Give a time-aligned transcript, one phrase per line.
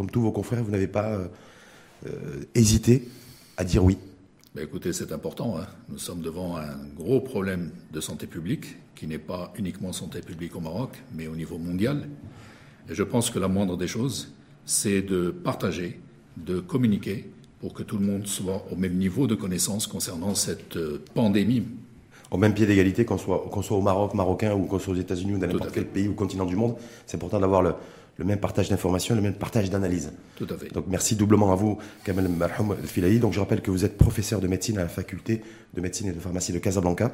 [0.00, 1.18] comme tous vos confrères, vous n'avez pas
[2.54, 3.06] hésité
[3.58, 3.98] à dire oui.
[4.54, 5.58] Ben, écoutez, c'est important.
[5.58, 5.66] Hein.
[5.90, 10.56] Nous sommes devant un gros problème de santé publique qui n'est pas uniquement santé publique
[10.56, 12.08] au Maroc, mais au niveau mondial.
[12.88, 14.32] Et je pense que la moindre des choses,
[14.64, 16.00] c'est de partager,
[16.38, 17.30] de communiquer
[17.60, 21.64] pour que tout le monde soit au même niveau de connaissance concernant cette euh, pandémie.
[22.30, 24.96] Au même pied d'égalité, qu'on soit, qu'on soit au Maroc, marocain, ou qu'on soit aux
[24.96, 27.74] États-Unis, ou dans n'importe quel pays ou continent du monde, c'est important d'avoir le,
[28.16, 30.12] le même partage d'informations, le même partage d'analyse.
[30.36, 30.72] Tout à fait.
[30.72, 33.18] Donc merci doublement à vous, Kamel Marhoum Filahi.
[33.18, 35.42] Donc je rappelle que vous êtes professeur de médecine à la faculté
[35.74, 37.12] de médecine et de pharmacie de Casablanca.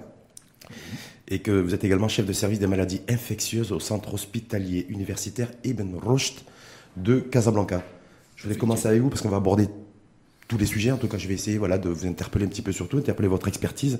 [1.29, 5.49] Et que vous êtes également chef de service des maladies infectieuses au centre hospitalier universitaire
[5.65, 6.41] Ibn Rushd
[6.97, 7.83] de Casablanca.
[8.37, 9.69] Je vais commencer avec vous parce qu'on va aborder
[10.49, 10.93] tous les sujets.
[10.93, 12.99] En tout cas, je vais essayer voilà, de vous interpeller un petit peu sur tout,
[12.99, 13.99] interpeller votre expertise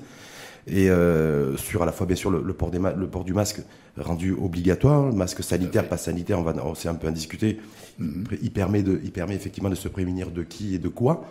[0.67, 3.61] et euh, sur à la fois bien sûr le, port, des le port du masque
[3.97, 7.59] rendu obligatoire, le masque sanitaire, pas sanitaire, on va c'est un peu à discuter.
[7.99, 8.25] Mhm.
[8.41, 11.25] Il permet de, il permet effectivement de se prémunir de qui et de quoi.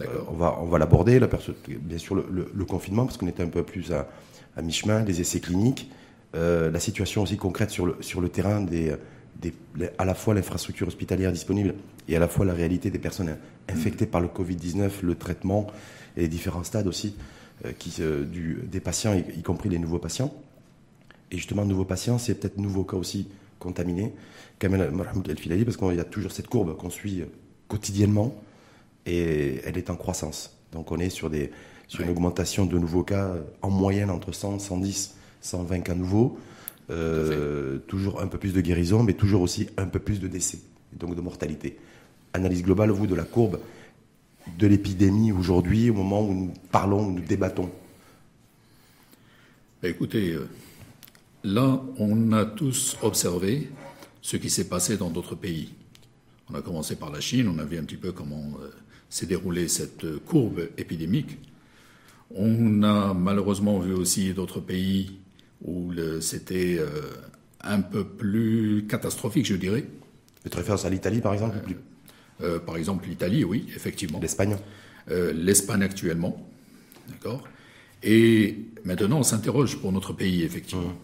[0.00, 1.20] Euh, on va, on va l'aborder.
[1.68, 4.08] Bien sûr le, confinement parce qu'on était un peu plus à,
[4.56, 5.90] à mi-chemin, les essais cliniques,
[6.34, 8.96] euh, la situation aussi concrète sur le sur le terrain des,
[9.40, 9.54] des
[9.98, 11.74] à la fois l'infrastructure hospitalière disponible
[12.08, 13.36] et à la fois la réalité des personnes
[13.68, 15.68] infectées par le Covid-19, le traitement
[16.16, 17.14] et les différents stades aussi.
[17.66, 20.32] Euh, qui, euh, du, des patients, y, compris les nouveaux patients.
[21.30, 24.14] Et justement, nouveaux patients, c'est peut-être nouveaux cas aussi contaminés.
[24.58, 27.26] Kamel Mohamed El Filali, parce qu'il y a toujours cette courbe qu'on suit euh,
[27.68, 28.34] quotidiennement
[29.04, 30.56] et elle est en croissance.
[30.72, 31.50] Donc on est sur, des,
[31.86, 36.38] sur une augmentation de nouveaux cas en moyenne entre 100, 110, 120 cas nouveaux.
[37.88, 40.58] toujours un peu plus de guérison, mais toujours aussi un peu plus de décès,
[40.92, 41.78] donc de mortalité.
[42.32, 43.58] Analyse globale, vous, de la courbe
[44.58, 47.70] de l'épidémie aujourd'hui, au moment où nous parlons, où nous débattons
[49.82, 50.48] ben, Écoutez, euh,
[51.44, 53.70] là, on a tous observé
[54.22, 55.72] ce qui s'est passé dans d'autres pays.
[56.50, 58.70] On a commencé par la Chine, on a vu un petit peu comment euh,
[59.08, 61.38] s'est déroulée cette euh, courbe épidémique.
[62.34, 65.18] On a malheureusement vu aussi d'autres pays
[65.62, 66.78] où c'était
[67.60, 69.80] un peu plus catastrophique, je dirais.
[69.82, 71.58] Vous faites référence à l'Italie, par exemple
[72.42, 74.18] euh, par exemple, l'Italie, oui, effectivement.
[74.20, 74.56] L'Espagne
[75.10, 76.46] euh, L'Espagne actuellement.
[77.08, 77.46] D'accord
[78.02, 80.88] Et maintenant, on s'interroge pour notre pays, effectivement.
[80.88, 80.96] Mmh.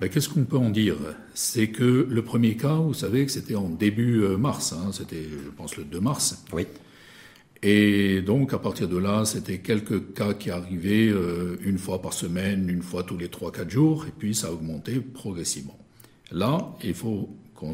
[0.00, 0.96] Ben, qu'est-ce qu'on peut en dire?
[1.34, 5.24] C'est que le premier cas, vous savez que c'était en début euh, mars, hein, c'était,
[5.24, 6.44] je pense, le 2 mars.
[6.52, 6.66] Oui.
[7.62, 11.12] Et donc, à partir de là, c'était quelques cas qui arrivaient
[11.60, 15.00] une fois par semaine, une fois tous les 3-4 jours, et puis ça a augmenté
[15.00, 15.76] progressivement.
[16.30, 17.72] Là, il faut qu'on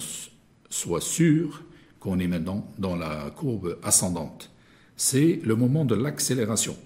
[0.71, 1.63] soit sûr
[2.05, 4.51] qu'on est maintenant dans la courbe ascendante.
[4.95, 6.77] C'est le moment de l'accélération.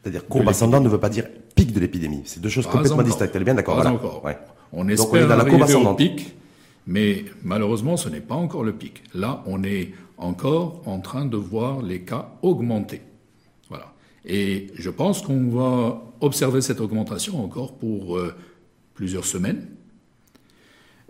[0.00, 2.22] C'est-à-dire courbe ascendante ne veut pas dire pic de l'épidémie.
[2.26, 3.34] C'est deux choses complètement distinctes.
[3.34, 3.82] Elle est bien d'accord.
[3.82, 4.24] Pas encore.
[4.72, 5.94] On espère dans la courbe ascendante.
[5.94, 6.32] au pic,
[6.86, 9.02] mais malheureusement, ce n'est pas encore le pic.
[9.14, 13.02] Là, on est encore en train de voir les cas augmenter.
[13.68, 13.92] Voilà.
[14.24, 18.32] Et je pense qu'on va observer cette augmentation encore pour euh,
[18.94, 19.66] plusieurs semaines.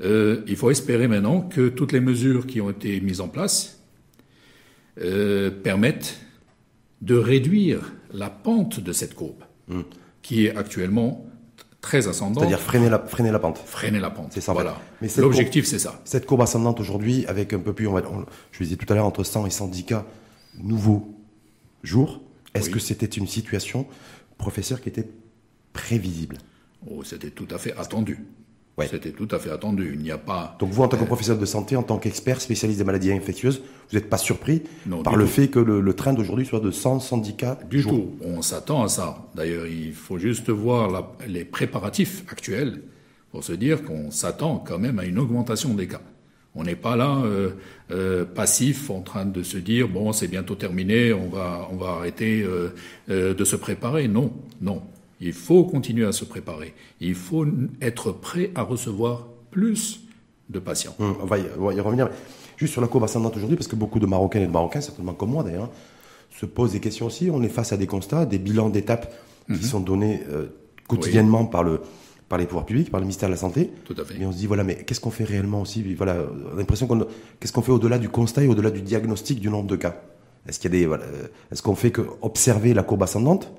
[0.01, 3.83] Euh, il faut espérer maintenant que toutes les mesures qui ont été mises en place
[5.01, 6.21] euh, permettent
[7.03, 9.83] de réduire la pente de cette courbe, hmm.
[10.23, 11.27] qui est actuellement
[11.81, 12.41] très ascendante.
[12.41, 13.59] C'est-à-dire freiner la, freiner la pente.
[13.59, 14.33] Freiner la pente.
[14.33, 14.53] C'est ça.
[14.53, 14.81] Voilà.
[15.01, 16.01] Mais L'objectif, c'est ça.
[16.05, 18.03] Cette courbe ascendante aujourd'hui, avec un peu plus, on va,
[18.53, 20.07] je disais tout à l'heure, entre 100 et 110 cas
[20.59, 21.15] nouveaux
[21.83, 22.21] jours,
[22.55, 23.87] est-ce que c'était une situation,
[24.37, 25.09] professeur, qui était
[25.73, 26.39] prévisible?
[26.91, 28.25] Oh, c'était tout à fait attendu.
[28.87, 29.93] C'était tout à fait attendu.
[29.95, 30.57] Il n'y a pas.
[30.61, 33.13] Donc vous, en tant que euh, professeur de santé, en tant qu'expert spécialiste des maladies
[33.13, 34.63] infectieuses, vous n'êtes pas surpris
[35.05, 38.13] par le fait que le, train d'aujourd'hui soit de 100 syndicats Du tout.
[38.23, 39.29] On s'attend à ça.
[39.35, 42.83] D'ailleurs, il faut juste voir les préparatifs actuels
[43.33, 46.01] pour se dire qu'on s'attend quand même à une augmentation des cas.
[46.55, 47.51] On n'est pas là euh,
[47.91, 51.91] euh, passif en train de se dire bon c'est bientôt terminé, on va on va
[51.91, 52.45] arrêter
[53.09, 54.09] de se préparer.
[54.09, 54.83] Non, non.
[55.21, 56.75] Il faut continuer à se préparer.
[57.01, 57.47] Il faut
[57.81, 60.01] être prêt à recevoir plus
[60.49, 60.95] de patients.
[60.99, 62.09] Hum, on, va y, revenir.
[62.57, 65.15] Juste sur la courbe ascendante aujourd'hui, parce que beaucoup de Marocains et de Marocains, certainement
[65.15, 65.71] comme moi d'ailleurs,
[66.31, 67.31] se posent des questions aussi.
[67.33, 69.13] On est face à des constats, des bilans d'étapes
[69.47, 69.63] qui mhm.
[69.63, 70.47] sont donnés euh,
[70.87, 71.81] quotidiennement par, le,
[72.29, 73.71] par les pouvoirs publics, par le ministère de la Santé.
[73.85, 74.21] Tout à fait.
[74.21, 75.83] Et on se dit, voilà, mais qu'est-ce qu'on fait réellement aussi?
[75.95, 76.17] Voilà,
[76.53, 77.07] on a l'impression qu'on.
[77.41, 80.01] Qu'est-ce qu'on fait au-delà du constat et au-delà du diagnostic du nombre de cas?
[80.47, 80.87] Est-ce qu'il y a des.
[80.87, 81.05] Voilà,
[81.51, 83.53] est-ce qu'on fait que observer la courbe ascendante?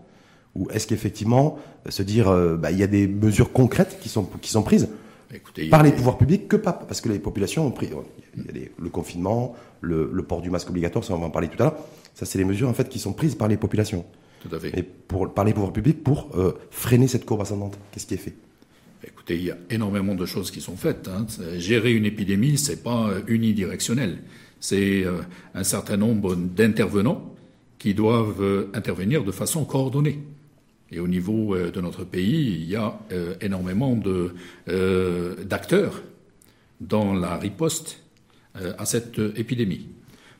[0.55, 4.09] Ou est-ce qu'effectivement, euh, se dire, euh, bah, il y a des mesures concrètes qui
[4.09, 4.89] sont, qui sont prises
[5.69, 7.89] par les pouvoirs publics que pas Parce que les populations ont pris.
[8.35, 11.49] Il y a le confinement, le, port du masque obligatoire, ça on va en parler
[11.49, 11.77] tout à l'heure.
[12.15, 14.05] Ça, c'est les mesures en fait qui sont prises par les populations.
[14.41, 14.77] Tout à fait.
[14.77, 17.77] Et pour, par les pouvoirs publics pour euh, freiner cette courbe ascendante.
[17.91, 18.33] Qu'est-ce qui est fait?
[19.05, 21.07] Écoutez, il y a énormément de choses qui sont faites.
[21.07, 21.27] Hein.
[21.57, 24.17] Gérer une épidémie, c'est pas unidirectionnel.
[24.59, 25.05] C'est
[25.53, 27.33] un certain nombre d'intervenants
[27.77, 30.19] qui doivent intervenir de façon coordonnée.
[30.91, 32.97] Et au niveau de notre pays, il y a
[33.41, 33.95] énormément
[34.65, 36.01] d'acteurs
[36.81, 37.99] dans la riposte
[38.55, 39.87] à cette épidémie.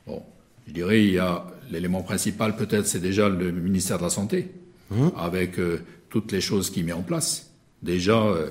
[0.06, 0.22] Bon,
[0.66, 4.50] je dirais, il y a l'élément principal peut-être, c'est déjà le ministère de la Santé,
[4.90, 5.08] mmh.
[5.16, 7.52] avec euh, toutes les choses qu'il met en place.
[7.82, 8.50] Déjà, euh,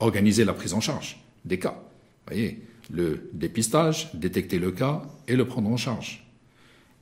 [0.00, 1.74] organiser la prise en charge des cas.
[1.74, 2.60] Vous voyez,
[2.92, 6.26] le dépistage, détecter le cas et le prendre en charge.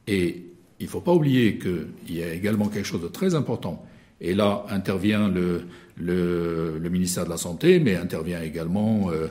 [0.06, 0.44] Et
[0.78, 3.84] il ne faut pas oublier qu'il y a également quelque chose de très important.
[4.20, 5.62] Et là intervient le,
[5.96, 9.28] le, ministère de la Santé, mais intervient également euh,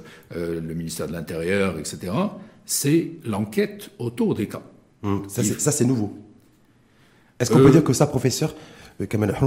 [0.61, 2.11] le ministère de l'Intérieur, etc.
[2.65, 4.61] C'est l'enquête autour des cas.
[5.03, 6.13] Hum, ça, c'est nouveau.
[7.39, 8.53] Est-ce qu'on peut euh, dire que ça, professeur,
[8.99, 9.05] euh,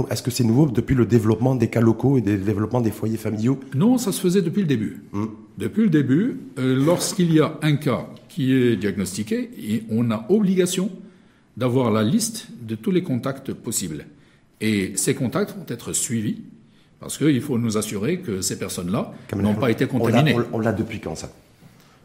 [0.09, 3.17] est-ce que c'est nouveau depuis le développement des cas locaux et le développement des foyers
[3.17, 3.59] familiaux?
[3.75, 5.03] Non, ça se faisait depuis le début.
[5.13, 5.29] Hum.
[5.57, 10.89] Depuis le début, euh, lorsqu'il y a un cas qui est diagnostiqué, on a obligation
[11.55, 14.07] d'avoir la liste de tous les contacts possibles.
[14.63, 16.37] Et ces contacts vont être suivis
[17.01, 20.37] parce qu'il faut nous assurer que ces personnes-là n'ont pas été contaminées.
[20.53, 21.29] On l'a depuis quand ça?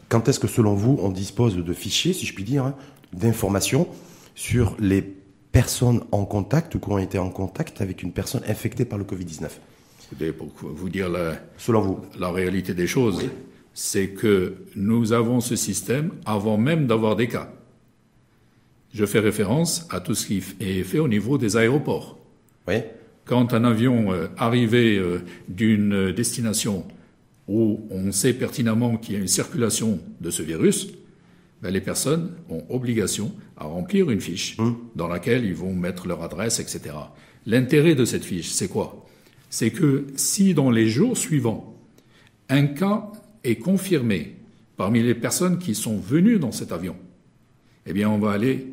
[0.09, 2.75] Quand est-ce que selon vous on dispose de fichiers, si je puis dire, hein,
[3.13, 3.87] d'informations
[4.35, 5.01] sur les
[5.53, 9.05] personnes en contact ou qui ont été en contact avec une personne infectée par le
[9.05, 11.99] Covid-19 Pour vous dire la, Selon vous.
[12.19, 13.23] la réalité des choses,
[13.73, 17.53] c'est que nous avons ce système avant même d'avoir des cas.
[18.93, 22.18] Je fais référence à tout ce qui est fait au niveau des aéroports.
[22.69, 22.75] Oui.
[23.25, 26.85] Quand un avion euh, arrivait euh, d'une destination
[27.47, 30.87] où on sait pertinemment qu'il y a une circulation de ce virus,
[31.63, 34.77] ben, les personnes ont obligation à remplir une fiche hum.
[34.95, 36.95] dans laquelle ils vont mettre leur adresse, etc.
[37.47, 39.07] L'intérêt de cette fiche, c'est quoi?
[39.49, 41.75] C'est que si dans les jours suivants,
[42.49, 43.11] un cas
[43.43, 44.35] est confirmé
[44.77, 46.95] parmi les personnes qui sont venues dans cet avion,
[47.87, 48.67] eh bien on va aller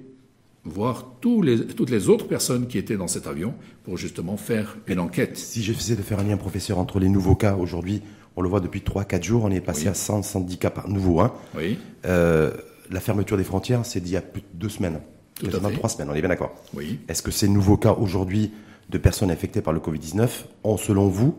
[0.66, 3.54] voir toutes les autres personnes qui étaient dans cet avion
[3.84, 5.36] pour justement faire une enquête.
[5.36, 8.02] Si j'essaie de faire un lien, professeur, entre les nouveaux cas aujourd'hui,
[8.36, 11.20] on le voit depuis 3-4 jours, on est passé à 100, 110 cas par nouveau.
[11.20, 11.32] Hein.
[11.56, 11.78] Oui.
[12.04, 12.50] Euh,
[12.90, 15.00] la fermeture des frontières, c'est d'il y a plus de deux semaines.
[15.34, 16.54] Tout trois semaines, on est bien d'accord.
[16.74, 17.00] Oui.
[17.08, 18.52] Est-ce que ces nouveaux cas aujourd'hui
[18.88, 20.28] de personnes infectées par le Covid-19
[20.64, 21.36] ont, selon vous,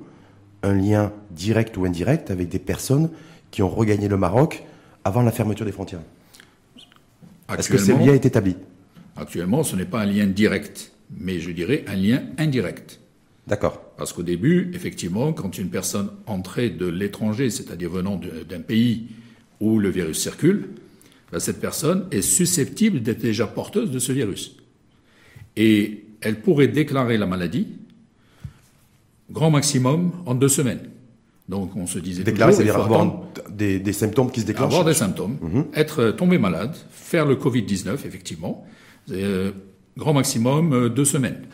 [0.61, 3.09] un lien direct ou indirect avec des personnes
[3.49, 4.63] qui ont regagné le Maroc
[5.03, 6.01] avant la fermeture des frontières?
[7.57, 8.55] Est-ce que ce lien est établi?
[9.17, 12.99] Actuellement, ce n'est pas un lien direct, mais je dirais un lien indirect.
[13.47, 13.81] D'accord.
[13.97, 19.07] Parce qu'au début, effectivement, quand une personne entrait de l'étranger, c'est-à-dire venant d'un pays
[19.59, 20.69] où le virus circule,
[21.31, 24.55] ben, cette personne est susceptible d'être déjà porteuse de ce virus.
[25.55, 27.67] Et elle pourrait déclarer la maladie,
[29.31, 30.81] grand maximum, en deux semaines.
[31.49, 34.73] Donc on se disait déclarer, c'est-à-dire avoir des, symptômes qui se déclenchent.
[34.73, 35.65] Avoir des symptômes, mhm.
[35.73, 38.67] être tombé malade, faire le Covid 19 effectivement,
[39.11, 39.51] euh,
[39.95, 41.47] grand maximum euh, deux semaines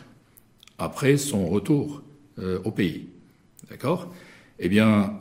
[0.78, 2.02] après son retour
[2.38, 3.08] euh, au pays,
[3.70, 4.12] d'accord?
[4.58, 5.20] Eh bien,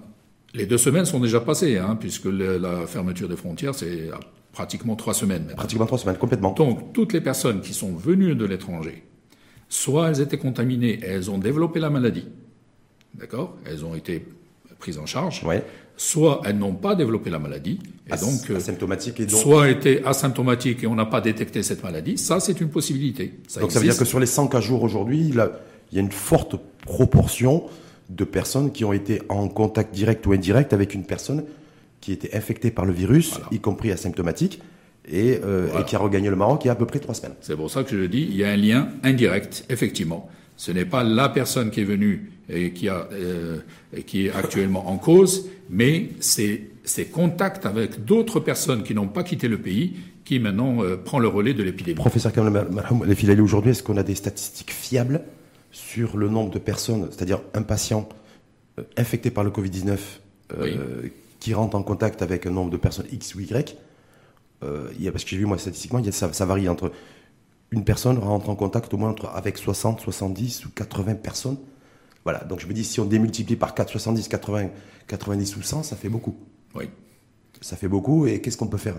[0.54, 4.10] les deux semaines sont déjà passées, hein, puisque la fermeture des frontières c'est
[4.52, 5.54] pratiquement trois semaines.
[5.56, 6.54] Pratiquement trois semaines, complètement.
[6.54, 9.04] Donc, toutes les personnes qui sont venues de l'étranger,
[9.70, 12.28] soit elles étaient contaminées et elles ont développé la maladie,
[13.16, 13.56] d'accord?
[13.66, 14.26] Elles ont été
[14.80, 15.64] prises en charge, ouais.
[15.98, 19.40] Soit elles n'ont pas développé la maladie, et donc, euh, asymptomatique et donc...
[19.40, 23.34] soit étaient asymptomatiques et on n'a pas détecté cette maladie, ça c'est une possibilité.
[23.60, 26.12] donc ça veut dire que sur les 100 cas jours aujourd'hui, il, y a une
[26.12, 27.64] forte proportion
[28.10, 31.44] de personnes qui ont été en contact direct ou indirect avec une personne
[32.02, 34.60] qui était infecté par le virus, y compris asymptomatique,
[35.12, 37.36] euh, et, qui a regagné le Maroc il y a à peu près trois semaines.
[37.42, 40.30] C'est pour ça que je le dis, il y a un lien indirect, effectivement.
[40.56, 43.60] Ce n'est pas la personne qui est venue qui, a, euh,
[44.06, 49.24] qui est actuellement en cause, mais c'est ces contacts avec d'autres personnes qui n'ont pas
[49.24, 49.94] quitté le pays
[50.26, 51.96] qui maintenant euh, prend le relais de l'épidémie.
[51.96, 52.68] Professeur Kamel
[53.06, 55.22] les filets aujourd'hui, est-ce qu'on a des statistiques fiables
[55.72, 58.08] sur le nombre de personnes, c'est-à-dire un patient
[58.98, 59.98] infecté par le Covid-19
[61.40, 63.76] qui rentrent en contact avec un nombre de personnes X ou Y,
[64.64, 66.46] euh, il y a, parce que j'ai vu moi statistiquement, il y a, ça, ça,
[66.46, 66.92] varie entre
[67.72, 71.58] une personne rentre en contact au moins entre, avec 60, 70 ou 80 personnes.
[72.24, 74.70] Voilà, donc je me dis si on démultiplie par 4, 70, 80,
[75.08, 76.36] 90 ou 100, ça fait beaucoup.
[76.76, 76.86] Oui.
[77.62, 78.96] Ça fait beaucoup et qu'est-ce qu'on peut faire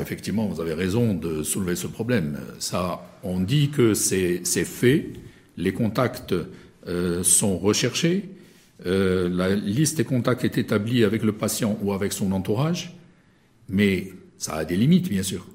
[0.00, 2.38] Effectivement, vous avez raison de soulever ce problème.
[2.58, 5.10] Ça, on dit que c'est fait,
[5.56, 6.34] les contacts
[6.86, 8.30] euh, sont recherchés,
[8.86, 12.96] euh, la liste des contacts est établie avec le patient ou avec son entourage,
[13.68, 15.46] mais ça a des limites, bien sûr.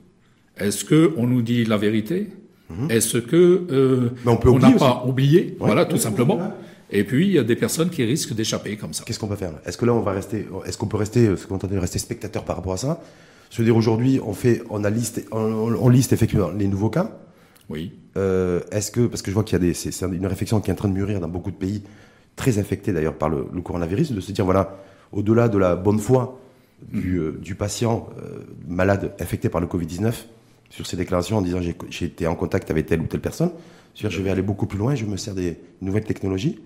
[0.58, 2.30] Est-ce que on nous dit la vérité?
[2.70, 2.92] Mhm.
[2.92, 5.56] Est-ce que euh, on n'a pas oublié?
[5.60, 6.54] Voilà, tout simplement.
[6.98, 9.04] Et puis, il y a des personnes qui risquent d'échapper comme ça.
[9.06, 11.46] Qu'est-ce qu'on peut faire Est-ce que là, on va rester, est-ce qu'on peut rester, ce
[11.46, 13.02] qu'on rester spectateur par rapport à ça?
[13.52, 17.12] Je veux dire, aujourd'hui, on fait, on a liste, on, liste effectivement les nouveaux cas.
[17.70, 17.92] Oui.
[18.16, 20.70] Euh, est-ce que, parce que je vois qu'il y a des, c'est une réflexion qui
[20.70, 21.84] est en train de mûrir dans beaucoup de pays,
[22.38, 24.78] très infectés d'ailleurs par le, coronavirus, de se dire, voilà,
[25.12, 26.40] au-delà de la bonne foi
[26.82, 27.44] du, mm.
[27.52, 30.14] euh, patient euh, malade infecté par le Covid-19,
[30.70, 33.52] sur ses déclarations en disant j'ai été en contact avec telle ou telle personne,
[33.96, 36.58] je vais aller beaucoup plus loin, je me sers des nouvelles technologies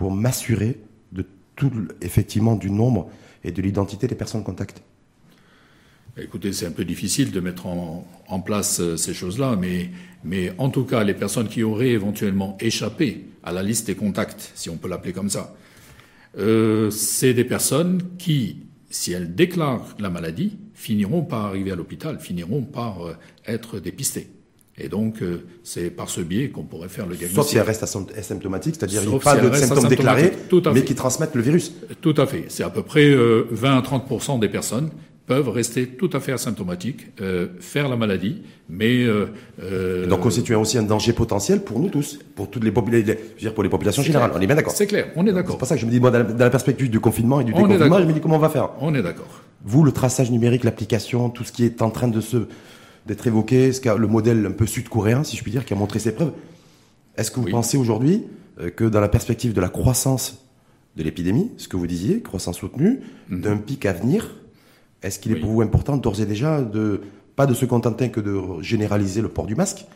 [0.00, 0.78] pour m'assurer
[1.12, 1.26] de
[1.56, 3.10] tout, effectivement, du nombre
[3.44, 4.82] et de l'identité des personnes contact.
[6.16, 9.90] Écoutez, c'est un peu difficile de mettre en, place euh, ces choses-là, mais,
[10.24, 14.52] mais en tout cas, les personnes qui auraient éventuellement échappé à la liste des contacts,
[14.54, 15.54] si on peut l'appeler comme ça,
[16.38, 22.20] euh, c'est des personnes qui, si elles déclarent la maladie, finiront par arriver à l'hôpital,
[22.20, 23.12] finiront par euh,
[23.46, 24.30] être dépistées.
[24.82, 25.16] Et donc,
[25.62, 27.36] c'est par ce biais qu'on pourrait faire le diagnostic.
[27.36, 27.84] Sauf si elles restent
[28.16, 30.32] asymptomatiques, c'est-à-dire qu'il n'y a pas de symptômes déclarés,
[30.72, 31.72] mais qui transmettent le virus.
[32.00, 32.46] Tout à fait.
[32.48, 34.90] C'est à peu près 20 à 30 des personnes
[35.30, 39.26] peuvent rester tout à fait asymptomatiques, euh, faire la maladie, mais euh,
[39.62, 43.54] euh, donc constituer aussi un danger potentiel pour nous tous, pour toutes les populations, dire
[43.54, 44.32] pour les populations générales.
[44.34, 44.72] On est bien d'accord.
[44.72, 45.52] C'est clair, on est d'accord.
[45.52, 47.52] C'est pour ça que je me dis moi, dans la, perspective du confinement et du
[47.52, 48.70] déconfinement, je me dis comment on va faire?
[48.80, 49.28] On est d'accord.
[49.64, 52.48] Vous, le traçage numérique, l'application, tout ce qui est en train de se
[53.06, 55.98] d'être évoqué, ce le modèle un peu sud-coréen, si je puis dire, qui a montré
[55.98, 56.32] ses preuves.
[57.16, 58.24] Est-ce que vous pensez aujourd'hui
[58.76, 60.46] que dans la perspective de la croissance
[60.96, 63.40] de l'épidémie, ce que vous disiez, croissance soutenue, mhm.
[63.40, 64.36] d'un pic à venir,
[65.02, 67.00] est-ce qu'il est pour vous important d'ores et déjà de
[67.36, 69.86] pas de se contenter que de généraliser le port du masque,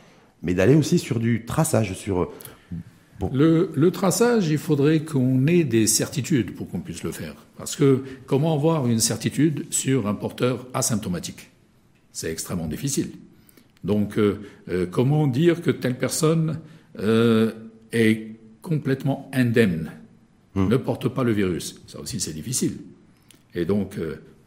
[0.42, 2.32] mais d'aller aussi sur du traçage, sur
[3.32, 7.34] le, traçage, il faudrait qu'on ait des certitudes pour qu'on puisse le faire.
[7.56, 11.50] Parce que comment avoir une certitude sur un porteur asymptomatique?
[12.14, 13.10] C'est extrêmement difficile.
[13.82, 14.38] Donc, euh,
[14.70, 16.60] euh, comment dire que telle personne
[16.98, 17.50] euh,
[17.92, 19.90] est complètement indemne,
[20.54, 20.68] hmm.
[20.68, 21.82] ne porte pas le virus?
[21.88, 22.78] Ça aussi, c'est difficile.
[23.54, 23.98] Et donc,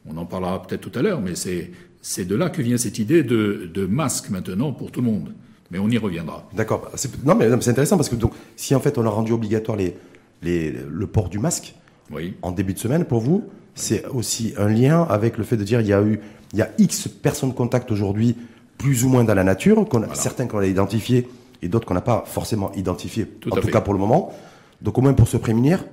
[0.05, 3.23] on en parlera peut-être tout à l'heure, mais c'est de là que vient cette idée
[3.23, 5.33] de, de, masque maintenant pour tout le monde.
[5.71, 6.49] Mais on y reviendra.
[6.53, 6.91] D'accord.
[7.23, 9.95] Non, mais c'est intéressant parce que donc, si en fait on a rendu obligatoire les,
[10.41, 11.75] les, le port du masque
[12.11, 12.33] oui.
[12.41, 15.79] en début de semaine, pour vous, c'est aussi un lien avec le fait de dire
[15.79, 16.19] il y a eu
[16.53, 18.35] il y a X personnes de contact aujourd'hui,
[18.77, 21.27] plus ou moins dans la nature, certains qu'on a identifiés
[21.61, 24.33] et d'autres qu'on n'a pas forcément identifiés, en tout cas pour le moment.
[24.81, 25.83] Donc au moins pour se prémunir,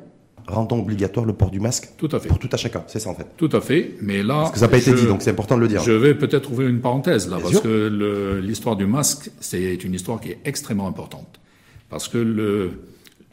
[0.47, 2.29] rendons obligatoire le port du masque tout à fait.
[2.29, 2.85] pour tout à chacun.
[2.87, 3.27] C'est ça en fait.
[3.37, 3.95] Tout à fait.
[4.03, 5.83] Mais là, parce que ça n'a pas été dit, donc c'est important de le dire.
[5.83, 10.21] Je vais peut-être ouvrir une parenthèse là, parce que l'histoire du masque, c'est une histoire
[10.21, 11.41] qui est extrêmement importante,
[11.89, 12.73] parce que le,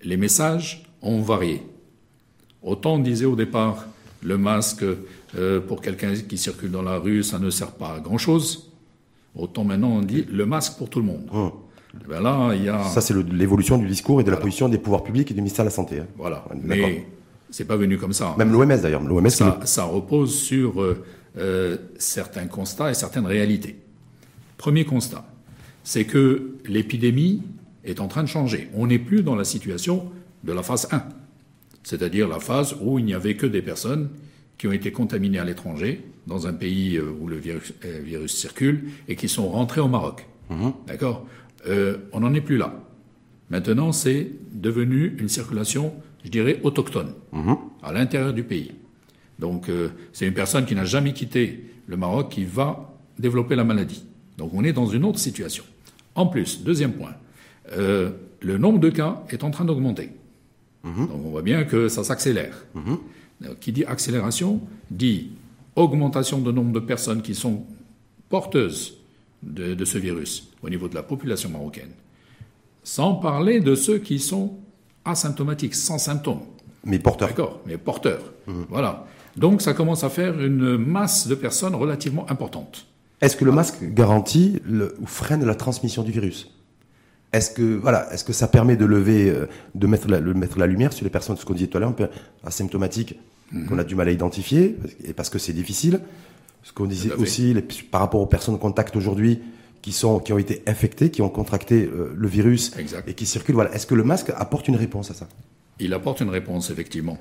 [0.04, 1.62] les messages ont varié.
[2.64, 3.88] Autant on disait au départ,
[4.24, 4.86] le masque
[5.38, 8.72] euh, pour quelqu'un qui circule dans la rue, ça ne sert pas à grand chose.
[9.36, 11.28] Autant maintenant on dit le masque pour tout le monde.
[11.32, 11.52] Hum.
[12.08, 12.84] Ben là, il y a...
[12.84, 15.66] Ça, c'est l'évolution du discours et de la position des pouvoirs publics et du ministère
[15.66, 16.00] de la Santé.
[16.00, 16.08] Hein.
[16.18, 16.46] Voilà.
[16.64, 17.06] Mais
[17.50, 18.34] c'est pas venu comme ça.
[18.38, 19.04] Même l'OMS d'ailleurs.
[19.04, 19.30] L'OMS.
[19.30, 21.04] Ça, ça, repose sur euh,
[21.38, 23.76] euh, certains constats et certaines réalités.
[24.58, 25.26] Premier constat,
[25.84, 27.44] c'est que l'épidémie
[27.84, 28.70] est en train de changer.
[28.74, 30.10] On n'est plus dans la situation
[30.44, 31.04] de la phase 1,
[31.84, 34.10] c'est-à-dire la phase où il n'y avait que des personnes
[34.58, 38.90] qui ont été contaminées à l'étranger, dans un pays euh, où le virus, virus, circule,
[39.08, 40.28] et qui sont rentrés au Maroc.
[40.50, 40.74] Mhm.
[40.88, 41.26] D'accord
[41.68, 42.74] euh, on n'en est plus là.
[43.50, 45.94] Maintenant, c'est devenu une circulation,
[46.24, 47.58] je dirais, autochtone, mhm.
[47.84, 48.72] à l'intérieur du pays.
[49.40, 53.64] Donc, euh, c'est une personne qui n'a jamais quitté le Maroc qui va développer la
[53.64, 54.06] maladie.
[54.38, 55.64] Donc, on est dans une autre situation.
[56.16, 57.16] En plus, deuxième point,
[57.74, 60.10] euh, le nombre de cas est en train d'augmenter.
[60.84, 61.08] Mhm.
[61.08, 62.66] Donc, on voit bien que ça s'accélère.
[63.42, 63.56] Mhm.
[63.60, 65.32] Qui dit accélération dit
[65.76, 67.66] augmentation de nombre de personnes qui sont
[68.30, 68.98] porteuses
[69.44, 71.92] de, ce virus au niveau de la population marocaine.
[72.84, 74.58] Sans parler de ceux qui sont
[75.06, 76.42] asymptomatiques, sans symptômes.
[76.84, 77.30] Mais porteurs.
[77.30, 78.34] D'accord, mais porteurs.
[78.48, 78.54] Mmh.
[78.70, 79.06] Voilà.
[79.38, 82.86] Donc ça commence à faire une masse de personnes relativement importante.
[83.22, 84.60] Est-ce que le masque garantit
[85.00, 86.50] ou freine la transmission du virus?
[87.34, 90.68] Est-ce que voilà, est-ce que ça permet de lever, euh, de mettre la, mettre la
[90.68, 92.10] lumière sur les personnes, ce qu'on disait tout à l'heure, un peu
[92.44, 93.18] asymptomatiques,
[93.52, 93.68] mmh.
[93.68, 96.02] qu'on a du mal à identifier, et parce que c'est difficile
[96.64, 97.56] ce qu'on disait aussi
[97.90, 99.40] par rapport aux personnes contact aujourd'hui
[99.82, 102.72] qui sont qui ont été infectées, qui ont contracté euh, le virus
[103.08, 103.56] et qui circulent.
[103.56, 103.74] Voilà.
[103.74, 105.28] Est-ce que le masque apporte une réponse à ça?
[105.80, 107.18] Il apporte une réponse effectivement,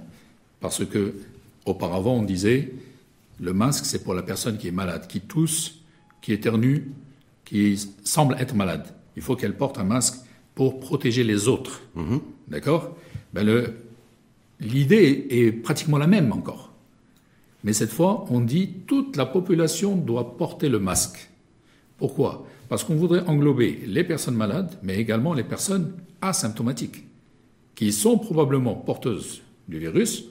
[0.61, 1.14] parce que
[1.64, 2.73] auparavant on disait
[3.40, 5.81] le masque c'est pour la personne qui est malade, qui tousse,
[6.21, 6.90] qui éternue,
[7.45, 8.85] qui semble être malade.
[9.17, 10.17] Il faut qu'elle porte un masque
[10.55, 11.83] pour protéger les autres.
[11.97, 12.21] Mm-hmm.
[12.49, 12.97] D'accord?
[13.33, 13.73] Ben
[14.61, 16.71] L'idée est pratiquement la même encore.
[17.64, 21.31] Mais cette fois, on dit toute la population doit porter le masque.
[21.97, 22.47] Pourquoi?
[22.69, 27.05] Parce qu'on voudrait englober les personnes malades, mais également les personnes asymptomatiques,
[27.75, 30.25] qui sont probablement porteuses du virus,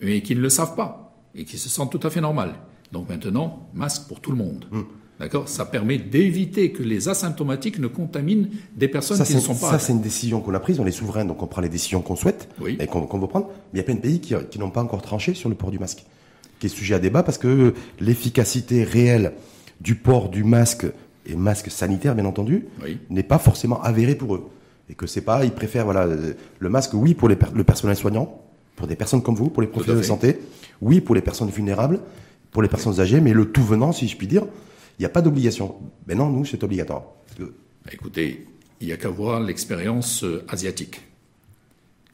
[0.00, 2.54] mais qui ne le savent pas et qui se sentent tout à fait normales.
[2.92, 4.66] Donc maintenant, masque pour tout le monde.
[4.70, 4.82] Hmm.
[5.20, 5.48] D'accord?
[5.48, 9.70] Ça permet d'éviter que les asymptomatiques ne contaminent des personnes qui ne sont pas.
[9.70, 10.80] Ça, c'est une décision qu'on a prise.
[10.80, 13.48] On est souverain, donc on prend les décisions qu'on souhaite et qu'on veut prendre.
[13.72, 15.70] Mais il y a plein de pays qui, n'ont pas encore tranché sur le port
[15.70, 16.04] du masque,
[16.58, 19.32] qui est sujet à débat parce que l'efficacité réelle
[19.80, 20.86] du port du masque
[21.26, 22.66] et masque sanitaire, bien entendu,
[23.08, 24.50] n'est pas forcément avérée pour eux.
[24.90, 26.06] Et que c'est pas, ils préfèrent voilà
[26.58, 28.42] le masque, oui, pour les le personnel soignant,
[28.76, 30.40] pour des personnes comme vous, pour les professionnels de santé,
[30.82, 32.00] oui, pour les personnes vulnérables,
[32.50, 34.44] pour les personnes âgées, mais le tout venant, si je puis dire,
[34.98, 35.76] il n'y a pas d'obligation.
[36.06, 37.02] Mais non, nous, c'est obligatoire.
[37.38, 38.46] Bah, écoutez,
[38.80, 41.00] il n'y a qu'à voir l'expérience euh, asiatique.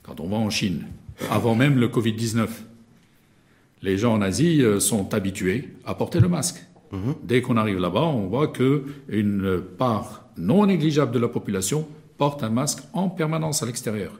[0.02, 0.86] Quand on va en Chine,
[1.30, 2.48] avant même le Covid-19,
[3.82, 6.64] les gens en Asie euh, sont habitués à porter le masque.
[6.92, 7.14] Mhm.
[7.22, 11.86] Dès qu'on arrive là-bas, on voit qu'une part non négligeable de la population
[12.18, 14.18] porte un masque en permanence à l'extérieur.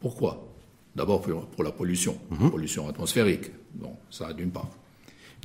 [0.00, 0.46] Pourquoi?
[0.94, 2.50] D'abord pour, la pollution, mhm.
[2.50, 3.50] pollution atmosphérique.
[3.74, 4.70] Bon, ça d'une part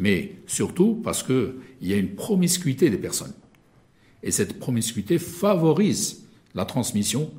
[0.02, 3.34] mais surtout parce qu'il y a une promiscuité des personnes.
[4.24, 6.24] Et cette promiscuité favorise
[6.56, 7.30] la transmission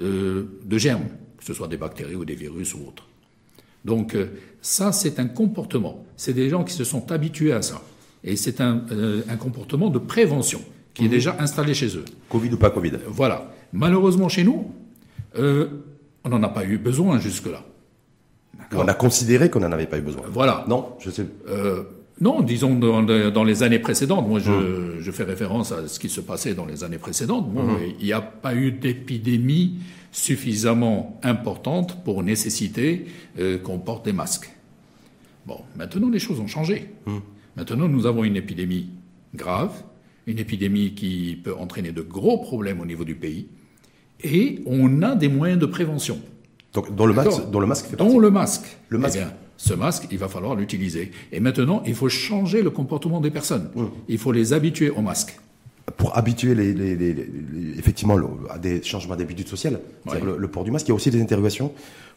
[0.00, 3.06] euh, de germes, que ce soit des bactéries ou des virus ou autres.
[3.84, 4.28] Donc euh,
[4.62, 6.06] ça, c'est un comportement.
[6.16, 7.82] C'est des gens qui se sont habitués à ça.
[8.24, 10.62] Et c'est un, euh, comportement de prévention
[10.94, 12.04] qui est déjà installé chez eux.
[12.30, 12.92] Covid ou pas Covid.
[13.08, 13.52] Voilà.
[13.74, 14.72] Malheureusement, chez nous,
[15.36, 17.62] on n'en a pas eu besoin jusque-là.
[18.72, 20.22] On a considéré qu'on n'en avait pas eu besoin.
[20.30, 20.64] Voilà.
[20.66, 21.26] Non, je sais.
[22.20, 24.26] Non, disons dans, les années précédentes.
[24.26, 24.96] Moi, hum.
[25.00, 27.46] je, fais référence à ce qui se passait dans les années précédentes.
[27.54, 27.78] Hum.
[27.98, 29.78] il n'y a pas eu d'épidémie
[30.12, 33.06] suffisamment importante pour nécessiter
[33.38, 34.50] euh, qu'on porte des masques.
[35.46, 36.90] Bon, maintenant les choses ont changé.
[37.06, 37.20] Hum.
[37.56, 38.90] Maintenant, nous avons une épidémie
[39.34, 39.72] grave,
[40.26, 43.48] une épidémie qui peut entraîner de gros problèmes au niveau du pays,
[44.22, 46.20] et on a des moyens de prévention.
[46.74, 48.76] Donc, dans le masque, dans le masque fait Dans le masque.
[48.88, 49.18] Le masque.
[49.20, 51.10] Eh ce masque, il va falloir l'utiliser.
[51.32, 53.70] Et maintenant, il faut changer le comportement des personnes.
[53.74, 53.84] Mmh.
[54.08, 55.38] Il faut les habituer au masque.
[55.96, 57.28] Pour habituer les,
[57.78, 58.18] effectivement
[58.50, 61.72] à des changements d'habitudes sociales, le, port du masque, il y a aussi des interrogations.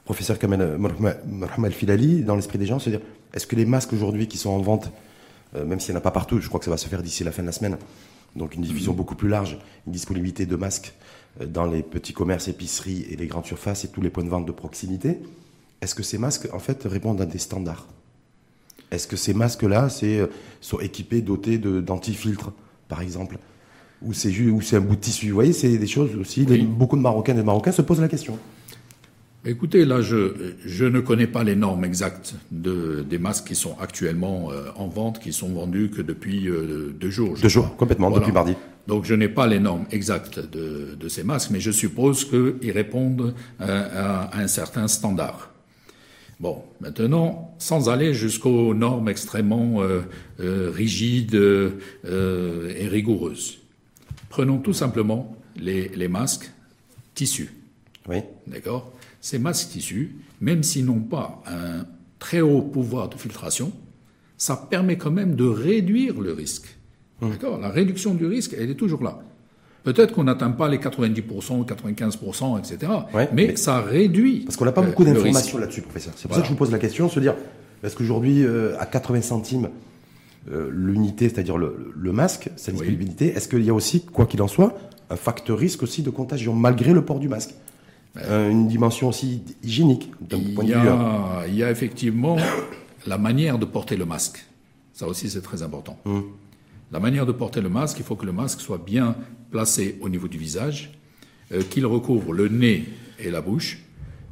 [0.06, 3.00] Professeur Kamel Mohamed Filali, dans l'esprit des gens, se dire
[3.34, 4.92] est-ce que les masques aujourd'hui qui sont en vente,
[5.56, 7.04] euh, même s'il n'y en a pas partout, je crois que ça va se faire
[7.04, 7.78] d'ici la fin de la semaine,
[8.36, 8.96] donc une diffusion mmh.
[8.96, 10.94] beaucoup plus large, une disponibilité de masques
[11.40, 14.30] euh, dans les petits commerces, épiceries et les grandes surfaces et tous les points de
[14.30, 15.20] vente de proximité,
[15.82, 17.88] est-ce que ces masques, en fait, répondent à des standards?
[18.92, 20.28] Est-ce que ces masques-là euh,
[20.62, 22.52] sont équipés, dotés d'antifiltres,
[22.88, 23.38] par exemple?
[24.02, 24.32] Ou c'est
[24.76, 25.30] un bout de tissu?
[25.30, 26.46] Vous voyez, c'est des choses aussi.
[26.46, 28.38] beaucoup de Marocains et de Marocains se posent la question.
[29.46, 33.78] Écoutez, là, je, je ne connais pas les normes exactes de, des masques qui sont
[33.80, 37.36] actuellement euh, en vente, qui sont vendus que depuis euh, deux jours.
[37.42, 38.56] Deux jours, complètement, depuis mardi.
[38.88, 42.72] Donc, je n'ai pas les normes exactes de, de, ces masques, mais je suppose qu'ils
[42.72, 45.52] répondent à, un certain standard.
[46.40, 50.02] Bon, maintenant, sans aller jusqu'aux normes extrêmement euh,
[50.40, 53.60] euh, rigides euh, et rigoureuses,
[54.30, 56.50] prenons tout simplement les, masques
[57.14, 57.52] tissus.
[58.08, 58.20] Oui.
[58.48, 58.94] D'accord?
[59.20, 61.86] Ces masques tissus, même s'ils n'ont pas un
[62.20, 63.74] très haut pouvoir de filtration,
[64.38, 66.74] ça permet quand même de réduire le risque.
[67.22, 67.32] Hum.
[67.32, 67.60] D'accord?
[67.60, 69.22] La réduction du risque, elle est toujours là.
[69.90, 72.92] Peut-être qu'on n'atteint pas les 90%, 95%, etc.
[73.34, 74.42] mais, ça réduit.
[74.42, 76.14] Parce qu'on n'a pas beaucoup euh, d'informations là-dessus, professeur.
[76.16, 77.34] C'est pour ça que je vous pose la question, se dire,
[77.84, 79.70] est-ce qu'aujourd'hui, euh, à 80 centimes,
[80.52, 84.48] euh, l'unité, c'est-à-dire le, masque, sa disponibilité, est-ce qu'il y a aussi, quoi qu'il en
[84.48, 84.78] soit,
[85.10, 87.56] un facteur risque aussi de contagion, malgré le port du masque?
[88.16, 91.48] Une dimension aussi hygiénique, d'un point de vue.
[91.48, 92.38] Il y a effectivement
[93.08, 94.46] la manière de porter le masque.
[94.94, 95.98] Ça aussi, c'est très important.
[96.06, 96.26] Hum.
[96.92, 99.16] La manière de porter le masque, il faut que le masque soit bien
[99.52, 100.92] placé au niveau du visage,
[101.52, 102.86] euh, qu'il recouvre le nez
[103.20, 103.80] et la bouche,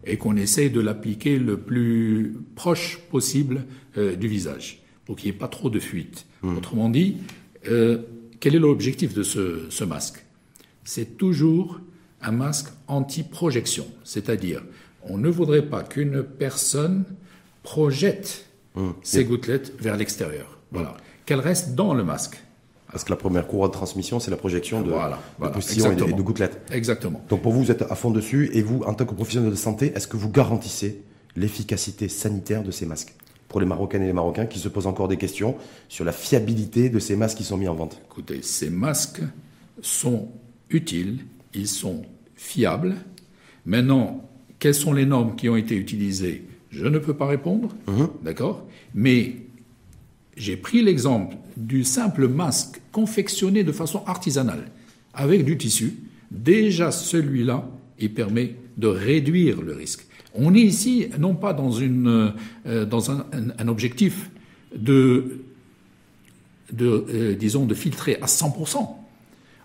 [0.06, 3.66] et qu'on essaye de l'appliquer le plus proche possible
[3.98, 6.26] euh, du visage, pour qu'il n'y ait pas trop de fuite.
[6.42, 6.58] Hmm.
[6.58, 7.18] Autrement dit,
[7.68, 8.00] euh,
[8.40, 10.24] quel est l'objectif de ce, masque?
[10.84, 11.82] C'est toujours
[12.22, 14.64] un masque anti-projection, c'est-à-dire
[15.04, 17.04] on ne voudrait pas qu'une personne
[17.64, 18.92] projette hmm.
[19.02, 20.60] ses gouttelettes vers l'extérieur.
[20.72, 20.96] Voilà.
[21.26, 22.38] Qu'elle reste dans le masque.
[22.92, 26.62] Parce que la première courroie de transmission, c'est la projection de, voilà, et de, gouttelettes.
[26.72, 27.22] Exactement.
[27.30, 28.50] Donc pour vous, vous êtes à fond dessus.
[28.54, 31.02] Et vous, en tant que professionnel de santé, est-ce que vous garantissez
[31.36, 33.14] l'efficacité sanitaire de ces masques
[33.50, 35.56] Pour les Marocaines et les Marocains qui se posent encore des questions
[35.90, 38.02] sur la fiabilité de ces masques qui sont mis en vente?
[38.10, 39.22] Écoutez, ces masques
[39.82, 40.30] sont
[40.70, 42.04] utiles, ils sont
[42.36, 42.96] fiables.
[43.66, 44.24] Maintenant,
[44.60, 46.48] quelles sont les normes qui ont été utilisées?
[46.70, 48.08] Je ne peux pas répondre, mhm.
[48.24, 48.66] d'accord?
[48.94, 49.36] Mais
[50.38, 54.72] j'ai pris l'exemple du simple masque confectionné de façon artisanale
[55.14, 55.94] avec du tissu.
[56.32, 57.68] Déjà, celui-là
[58.00, 60.06] il permet de réduire le risque.
[60.36, 62.34] On est ici non pas dans, une,
[62.68, 64.30] euh, dans un, objectif
[64.76, 65.42] de,
[66.72, 68.88] de euh, disons, de filtrer à 100%.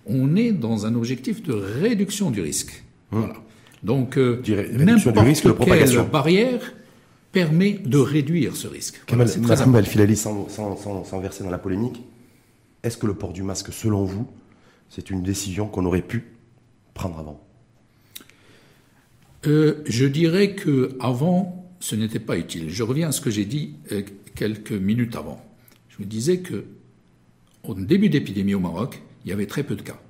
[0.06, 2.82] On est dans un objectif de réduction du risque.
[3.12, 3.20] Hum.
[3.20, 3.34] Voilà.
[3.82, 4.40] Donc, euh,
[4.78, 6.72] n'importe quelle barrière
[7.32, 9.02] permet de réduire ce risque.
[9.06, 12.02] Kamal, Madame Filali, sans, sans, sans, verser dans la polémique,
[12.82, 14.28] est-ce que le port du masque, selon vous,
[14.90, 16.24] c'est une décision qu'on aurait pu
[16.94, 17.40] prendre avant?
[19.46, 22.68] Euh, Je dirais que avant, ce n'était pas utile.
[22.68, 24.02] Je reviens à ce que j'ai dit euh,
[24.34, 25.42] quelques minutes avant.
[25.88, 26.64] Je vous disais que
[27.64, 30.00] au début d'épidémie au Maroc, il y avait très peu de cas,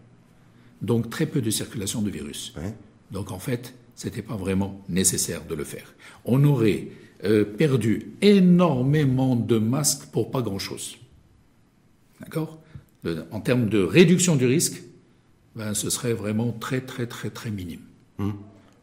[0.80, 2.54] donc très peu de circulation de virus.
[3.10, 5.94] Donc en fait, ce n'était pas vraiment nécessaire de le faire.
[6.24, 6.88] On aurait
[7.24, 10.96] euh, perdu énormément de masques pour pas grand-chose.
[12.20, 12.58] D'accord?
[13.30, 14.82] En termes de réduction du risque,
[15.56, 17.80] ben, ce serait vraiment très très très très minime.
[18.18, 18.30] Hmm.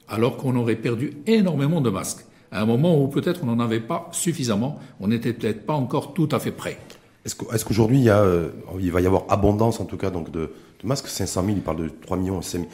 [0.07, 2.25] Alors qu'on aurait perdu énormément de masques.
[2.51, 6.13] À un moment où peut-être on n'en avait pas suffisamment, on n'était peut-être pas encore
[6.13, 6.79] tout à fait prêt.
[7.25, 8.47] Est-ce qu'aujourd'hui, il, euh,
[8.79, 11.07] il, va y avoir abondance, en tout cas, donc de, de masques?
[11.07, 12.65] 500 000, il parle de 3 millions, 5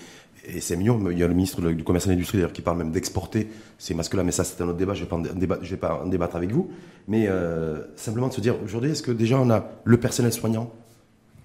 [0.47, 1.11] et 5 millions.
[1.11, 3.49] Il y a le ministre du Commerce et de l'Industrie, d'ailleurs, qui parle même d'exporter
[3.77, 6.51] ces masques-là, mais ça, c'est un autre débat, je ne vais, pas en débattre avec
[6.51, 6.71] vous.
[7.07, 10.71] Mais euh, simplement de se dire, aujourd'hui, est-ce que déjà on a le personnel soignant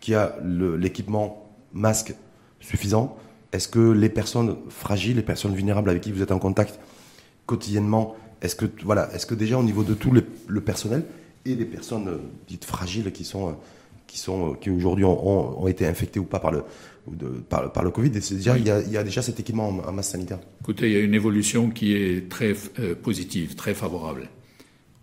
[0.00, 2.14] qui a l'équipement masque
[2.60, 3.16] suffisant?
[3.52, 6.78] Est-ce que les personnes fragiles, les personnes vulnérables avec qui vous êtes en contact
[7.46, 11.04] quotidiennement, est-ce que, voilà, est que déjà au niveau de tout le personnel,
[11.44, 13.52] et les personnes euh, dites fragiles qui sont euh,
[14.06, 16.64] qui sont qui aujourd'hui ont, ont, été infectées ou pas par le
[17.48, 18.08] par, par, le Covid.
[18.08, 20.38] Et déjà, il, y a, il, y a, déjà cet équipement en, masse sanitaire.
[20.60, 22.54] Écoutez, il y a une évolution qui est très
[23.02, 24.28] positive, très favorable.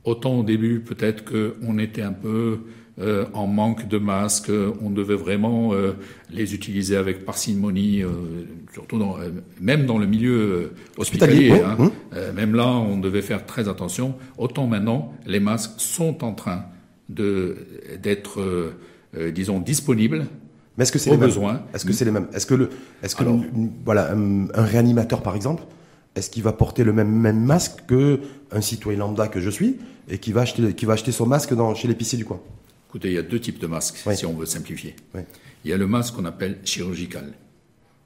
[0.04, 2.60] Autant au début, peut-être qu'on était un peu
[3.00, 4.52] euh, en manque de masques.
[4.82, 5.92] On devait vraiment euh,
[6.32, 8.10] les utiliser avec parcimonie, euh,
[8.74, 9.18] surtout dans,
[9.62, 11.52] même dans le milieu hospitalier.
[11.52, 11.78] Hein.
[11.78, 12.36] Mmh.
[12.36, 14.16] même là, on devait faire très attention.
[14.40, 16.66] Autant maintenant, les masques sont en train
[17.08, 18.74] d'être,
[19.32, 20.26] disons, disponibles.
[20.78, 21.30] Mais est-ce que c'est les mêmes
[21.74, 22.70] Est-ce que c'est les mêmes Est-ce que le,
[23.02, 23.24] est-ce que
[23.84, 25.64] voilà, un, réanimateur par exemple,
[26.16, 28.20] est-ce qu'il va porter le même, même masque que
[28.52, 31.54] un citoyen lambda que je suis et qui va acheter, qui va acheter son masque
[31.54, 32.40] dans, chez l'épicier du coin?
[32.90, 34.96] Écoutez, il y a deux types de masques, si on veut simplifier.
[35.66, 37.34] Il y a le masque qu'on appelle chirurgical,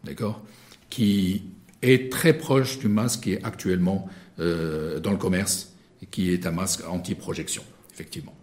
[0.04, 0.42] d'accord?
[0.90, 1.44] Qui
[1.82, 4.08] est très proche du masque qui est actuellement
[4.40, 5.74] euh, dans le commerce,
[6.10, 8.34] qui est un masque anti-projection, effectivement.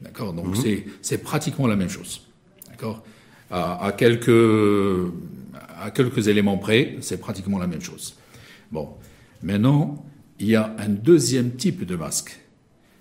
[0.00, 0.32] D'accord?
[0.32, 0.82] Donc mhm.
[1.02, 2.22] c'est pratiquement la même chose.
[2.70, 3.04] D'accord?
[3.50, 5.12] À, quelques,
[5.80, 8.14] à quelques éléments près, c'est pratiquement la même chose.
[8.72, 8.88] Bon.
[9.42, 10.04] Maintenant,
[10.40, 12.38] il y a un deuxième type de masque.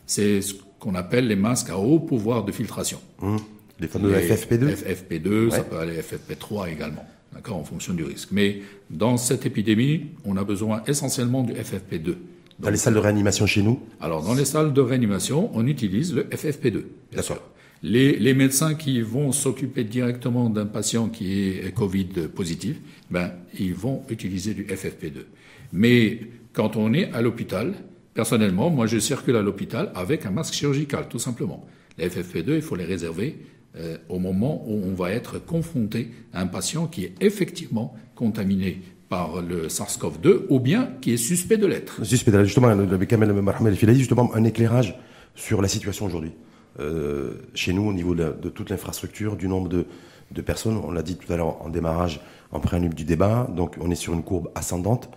[0.05, 2.99] C'est ce qu'on appelle les masques à haut pouvoir de filtration.
[3.21, 3.37] Mmh.
[3.79, 8.29] Les fameux FFP2 FFP2, ça peut aller FFP3 également, d'accord, en fonction du risque.
[8.31, 12.15] Mais dans cette épidémie, on a besoin essentiellement du FFP2.
[12.59, 16.13] dans les salles de réanimation chez nous Alors, dans les salles de réanimation, on utilise
[16.13, 17.41] le FFP2, bien sûr.
[17.87, 22.77] Les, médecins qui vont s'occuper directement d'un patient qui est Covid positif,
[23.11, 25.25] ben, ils vont utiliser du FFP2.
[25.71, 26.19] Mais
[26.53, 27.75] quand on est à l'hôpital,
[28.15, 31.67] Personnellement, moi, je circule à l'hôpital avec un masque chirurgical, tout simplement.
[31.97, 33.39] Les FFP2, il faut les réserver
[33.75, 38.81] euh, au moment où on va être confronté à un patient qui est effectivement contaminé
[39.09, 42.05] par le SARS-CoV-2 ou bien qui est suspect de l'être.
[42.05, 42.69] Suspect de l'être, justement,
[43.05, 44.97] Kamel Mohamed justement, un éclairage
[45.35, 46.31] sur la situation aujourd'hui.
[46.79, 49.85] Euh, chez nous, au niveau de, de toute l'infrastructure, du nombre de,
[50.31, 53.47] de personnes, on l'a dit tout à l'heure en démarrage, en préambule du débat.
[53.55, 55.09] Donc on est sur une courbe ascendante,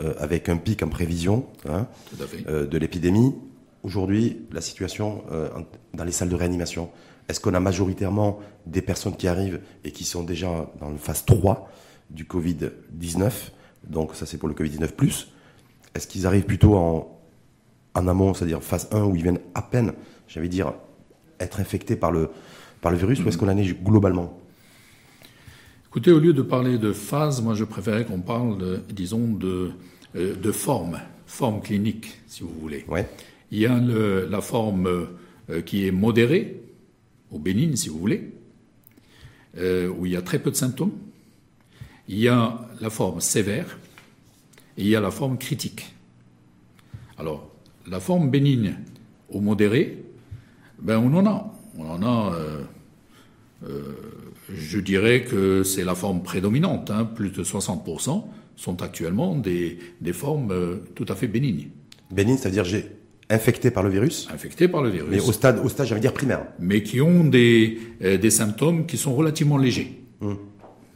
[0.00, 1.86] euh, avec un pic en prévision hein,
[2.48, 3.34] euh, de l'épidémie.
[3.82, 5.48] Aujourd'hui, la situation euh,
[5.92, 6.90] dans les salles de réanimation,
[7.28, 11.24] est-ce qu'on a majoritairement des personnes qui arrivent et qui sont déjà dans le phase
[11.24, 11.70] 3
[12.10, 13.30] du Covid-19
[13.88, 14.88] Donc ça c'est pour le Covid-19⁇
[15.94, 17.20] Est-ce qu'ils arrivent plutôt en,
[17.94, 19.92] en amont, c'est-à-dire phase 1 où ils viennent à peine,
[20.28, 20.72] j'allais dire,
[21.44, 22.30] être infectés par le,
[22.80, 24.40] par le virus, ou est-ce qu'on en est globalement?
[25.88, 29.70] Écoutez, au lieu de parler de phase, moi je préférais qu'on parle, de, disons, de,
[30.16, 32.84] euh, de forme, forme clinique, si vous voulez.
[32.88, 33.08] Ouais.
[33.52, 34.86] Il y a la forme
[35.50, 36.60] euh, qui est modérée,
[37.30, 38.32] ou bénigne, si vous voulez,
[39.56, 40.92] euh, où il y a très peu de symptômes.
[42.08, 43.78] Il y a la forme sévère
[44.76, 45.94] et il y a la forme critique.
[47.18, 47.50] Alors,
[47.86, 48.76] la forme bénigne
[49.30, 50.03] ou modérée,
[50.84, 51.52] ben on en a.
[51.76, 52.32] On en a
[54.52, 56.90] je dirais que c'est la forme prédominante.
[56.90, 57.04] Hein.
[57.04, 58.24] Plus de 60%
[58.56, 61.68] sont actuellement des, des formes euh, tout à fait bénignes.
[62.10, 62.86] Bénigne, c'est-à-dire j'ai
[63.30, 65.08] infecté par le virus Infecté par le virus.
[65.10, 66.46] Mais au stade, au stade j'allais dire primaire.
[66.60, 70.00] Mais qui ont des, euh, des symptômes qui sont relativement légers.
[70.20, 70.36] Hum.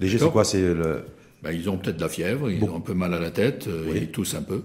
[0.00, 0.44] Léger, c'est quoi?
[0.44, 1.04] C'est le...
[1.42, 3.66] ben, Ils ont peut-être de la fièvre, ils ont un peu mal à la tête,
[3.68, 4.62] euh, ils toussent un peu.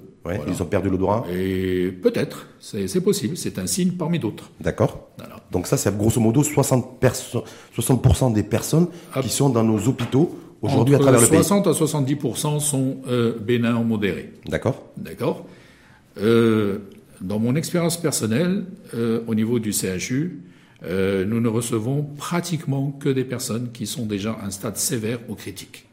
[0.48, 4.52] Ils ont perdu l'odorat Et peut-être, c'est possible, c'est un signe parmi d'autres.
[4.62, 5.10] D'accord.
[5.52, 7.44] Donc ça, c'est grosso modo 60%,
[7.76, 8.88] 60 des personnes
[9.22, 11.44] qui sont dans nos hôpitaux aujourd'hui à travers le pays.
[11.44, 14.32] 60 à 70% sont euh, bénins ou modérés.
[14.48, 14.92] D'accord.
[14.98, 15.46] D'accord.
[16.18, 16.80] Euh,
[17.22, 20.42] dans mon expérience personnelle, euh, au niveau du CHU,
[20.86, 25.36] nous ne recevons pratiquement que des personnes qui sont déjà à un stade sévère ou
[25.36, 25.86] critique.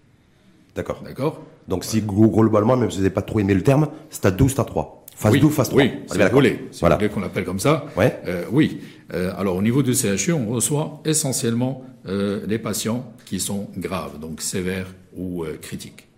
[0.74, 1.02] D'accord.
[1.04, 1.40] D'accord.
[1.68, 4.48] Donc si globalement, même si vous n'avez pas trop aimé le terme, stade 2 ou
[4.48, 6.96] stade 3 Phase 2 ou phase 3 Oui, vous voulez, si voilà.
[7.09, 7.85] qu'on l'appelle comme ça.
[7.96, 8.18] Ouais.
[8.26, 8.80] Euh, oui.
[9.12, 14.18] Euh, alors au niveau du CHU, on reçoit essentiellement euh, les patients qui sont graves,
[14.18, 16.09] donc sévères ou euh, critiques.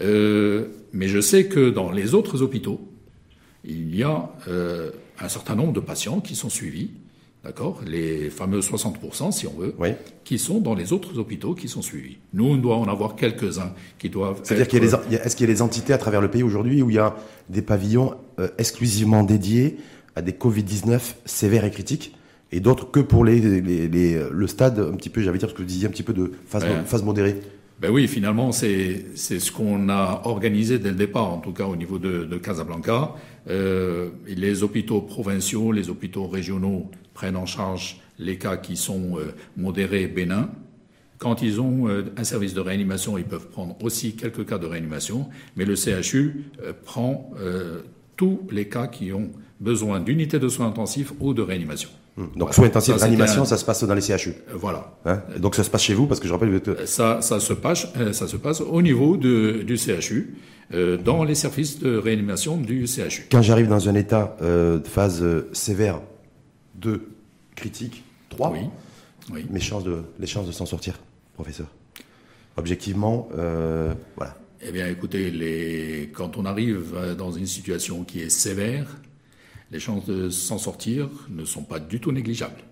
[0.00, 2.80] Euh, mais je sais que dans les autres hôpitaux,
[3.64, 6.90] il y a euh, un certain nombre de patients qui sont suivis,
[7.46, 9.74] d'accord, les fameux 60%, si on veut,
[10.24, 12.18] qui sont dans les autres hôpitaux qui sont suivis.
[12.34, 14.40] Nous, on doit en avoir quelques-uns qui doivent.
[14.42, 16.42] C'est-à-dire qu'il y a des, est-ce qu'il y a des entités à travers le pays
[16.42, 17.14] aujourd'hui où il y a
[17.48, 19.76] des pavillons euh, exclusivement dédiés
[20.16, 22.16] à des Covid-19 sévères et critiques
[22.50, 25.54] et d'autres que pour les, les, les, le stade un petit peu, j'avais dire ce
[25.54, 27.40] que vous disiez, un petit peu de phase, phase modérée?
[27.78, 31.76] Ben oui, finalement, c'est ce qu'on a organisé dès le départ, en tout cas au
[31.76, 33.14] niveau de, de Casablanca.
[33.48, 39.32] Euh, les hôpitaux provinciaux, les hôpitaux régionaux prennent en charge les cas qui sont euh,
[39.56, 40.50] modérés, bénins.
[41.18, 44.66] Quand ils ont euh, un service de réanimation, ils peuvent prendre aussi quelques cas de
[44.66, 47.30] réanimation, mais le CHU euh, prend
[48.16, 51.90] tous les cas qui ont besoin d'unités de soins intensifs ou de réanimation.
[52.16, 52.26] Hmm.
[52.34, 54.32] Donc soins intensifs, réanimation, ça se passe dans les CHU.
[54.54, 54.94] Voilà.
[55.04, 55.22] Hein?
[55.38, 56.60] Donc ça se passe chez vous, parce que je rappelle.
[56.68, 60.34] Euh, ça, ça se passe, ça se passe au niveau de, du CHU,
[60.72, 63.26] euh, dans les services de réanimation du CHU.
[63.30, 66.00] Quand j'arrive dans un état euh, de phase sévère,
[66.86, 67.08] 2,
[67.56, 68.60] critique, 3, oui.
[69.32, 69.44] Oui.
[69.50, 71.00] Mes chances de, les chances de s'en sortir,
[71.34, 71.66] professeur.
[72.56, 74.36] Objectivement, euh, voilà.
[74.62, 76.10] Eh bien, écoutez, les...
[76.14, 78.86] quand on arrive dans une situation qui est sévère,
[79.72, 82.62] les chances de s'en sortir ne sont pas du tout négligeables.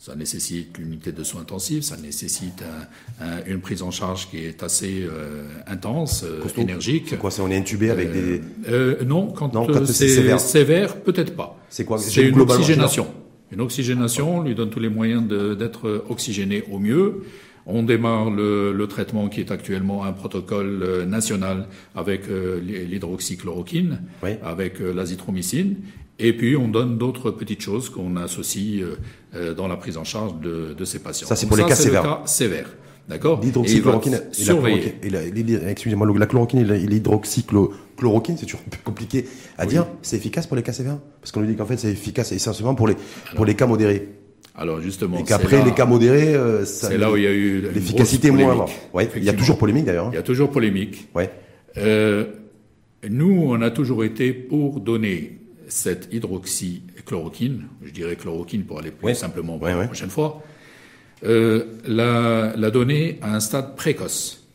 [0.00, 2.62] Ça nécessite l'unité de soins intensifs, ça nécessite
[3.20, 7.06] un, un, une prise en charge qui est assez euh, intense, euh, énergique.
[7.08, 8.40] C'est quoi C'est on est intubé avec des
[9.04, 11.58] Non, quand, quand c'est sévère, sévère peut-être pas.
[11.68, 13.06] C'est quoi C'est une oxygénation.
[13.50, 17.22] Une oxygénation, on lui donne tous les moyens d'être oxygéné au mieux.
[17.70, 24.00] On démarre le, le, traitement qui est actuellement un protocole euh, national avec euh, l'hydroxychloroquine,
[24.22, 24.30] oui.
[24.42, 25.76] avec euh, l'azithromycine,
[26.18, 28.82] et puis on donne d'autres petites choses qu'on associe
[29.56, 31.28] dans la prise en charge de, de ces patients.
[31.28, 32.02] Ça c'est pour les cas sévères.
[32.02, 32.70] Cas sévères.
[33.08, 33.40] D'accord?
[33.40, 34.20] L'hydroxychloroquine,
[35.66, 39.24] excusez-moi, la chloroquine et l'hydroxychloroquine, c'est toujours un peu compliqué
[39.56, 39.68] à oui.
[39.70, 39.86] dire.
[40.02, 40.98] C'est efficace pour les cas sévères?
[41.20, 42.96] Parce qu'on nous dit qu'en fait c'est efficace essentiellement pour les,
[43.34, 44.08] pour les cas modérés.
[44.54, 47.60] Alors justement, et qu'après les cas modérés, euh, c'est là où il y a eu
[47.72, 48.66] l'efficacité moins.
[48.92, 50.10] Ouais, il y a toujours polémique d'ailleurs.
[50.12, 51.08] Il y a toujours polémique.
[51.14, 51.30] Ouais.
[51.76, 52.26] Euh,
[53.08, 59.06] nous, on a toujours été pour donner cette hydroxychloroquine, je dirais chloroquine pour aller plus
[59.06, 59.14] ouais.
[59.14, 60.42] simplement pour ouais, la prochaine fois,
[61.24, 64.46] euh, la, la donner à un stade précoce.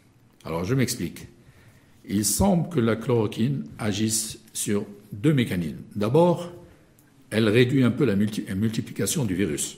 [0.45, 1.27] Alors je m'explique.
[2.07, 5.77] Il semble que la chloroquine agisse sur deux mécanismes.
[5.95, 6.51] D'abord,
[7.29, 9.77] elle réduit un peu la, multi la multiplication du virus.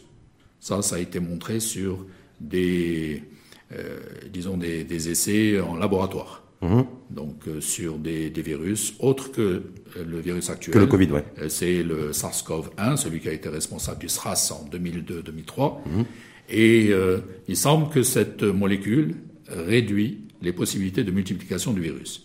[0.59, 2.05] Ça, ça a été montré sur
[2.39, 3.23] des,
[3.71, 3.99] euh,
[4.31, 6.43] disons des, des, essais en laboratoire.
[6.61, 6.81] Mmh.
[7.11, 9.63] Donc euh, sur des, des, virus autres que
[9.95, 10.73] le virus actuel.
[10.73, 11.25] Que le Covid, ouais.
[11.49, 15.77] C'est le SARS-CoV-1, celui qui a été responsable du SRAS en 2002-2003.
[15.85, 16.03] Mmh.
[16.49, 19.15] Et euh, il semble que cette molécule
[19.47, 22.23] réduit les possibilités de multiplication du virus.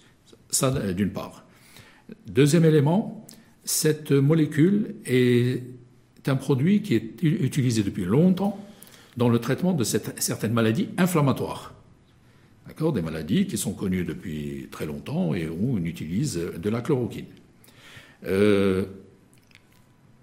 [0.50, 1.46] Ça, d'une part.
[2.26, 3.26] Deuxième élément,
[3.64, 5.62] cette molécule est
[6.26, 8.58] un produit qui est utilisé depuis longtemps
[9.16, 11.74] dans le traitement de certaines maladies inflammatoires.
[12.66, 12.92] D'accord?
[12.92, 17.26] Des maladies qui sont connues depuis très longtemps et où on utilise de la chloroquine.
[18.26, 18.84] Euh,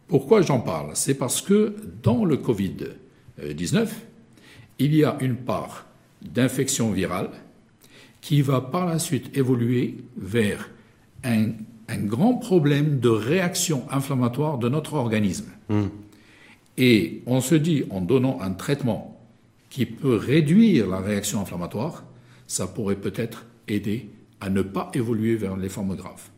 [0.08, 0.92] pourquoi j'en parle?
[0.94, 2.38] C'est parce que dans le
[3.40, 3.88] Covid-19,
[4.80, 5.86] il y a une part
[6.22, 7.30] d'infection virale
[8.22, 10.70] qui va par la suite évoluer vers
[11.24, 11.52] un
[11.90, 15.52] un grand problème de réaction inflammatoire de notre organisme.
[15.70, 15.86] Mmh.
[16.78, 19.20] Et on se dit, en donnant un traitement
[19.70, 22.04] qui peut réduire la réaction inflammatoire,
[22.46, 26.30] ça pourrait peut-être aider à ne pas évoluer vers les formes graves.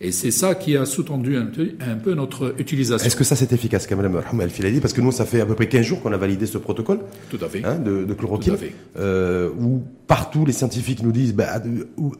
[0.00, 1.48] Et c'est ça qui a sous-tendu un,
[1.80, 3.06] un, peu notre utilisation.
[3.06, 5.46] Est-ce que ça c'est efficace quand même, El Filali Parce que nous, ça fait à
[5.46, 7.64] peu près 15 jours qu'on a validé ce protocole Tout à fait.
[7.64, 8.52] Hein, de, de, chloroquine.
[8.52, 8.72] Tout à fait.
[8.98, 11.62] Euh, où partout les scientifiques nous disent, bah,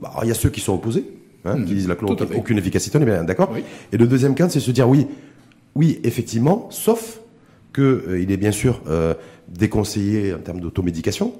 [0.00, 1.04] bah, il y a ceux qui sont opposés,
[1.46, 1.64] Hein, mmh.
[1.66, 3.62] qui disent la chloroquine, aucune efficacité, on est bien d'accord oui.
[3.92, 5.06] Et le deuxième cas, c'est se dire oui,
[5.76, 7.20] oui, effectivement, sauf
[7.72, 9.14] que euh, il est bien sûr euh,
[9.48, 11.34] déconseillé en termes d'automédication.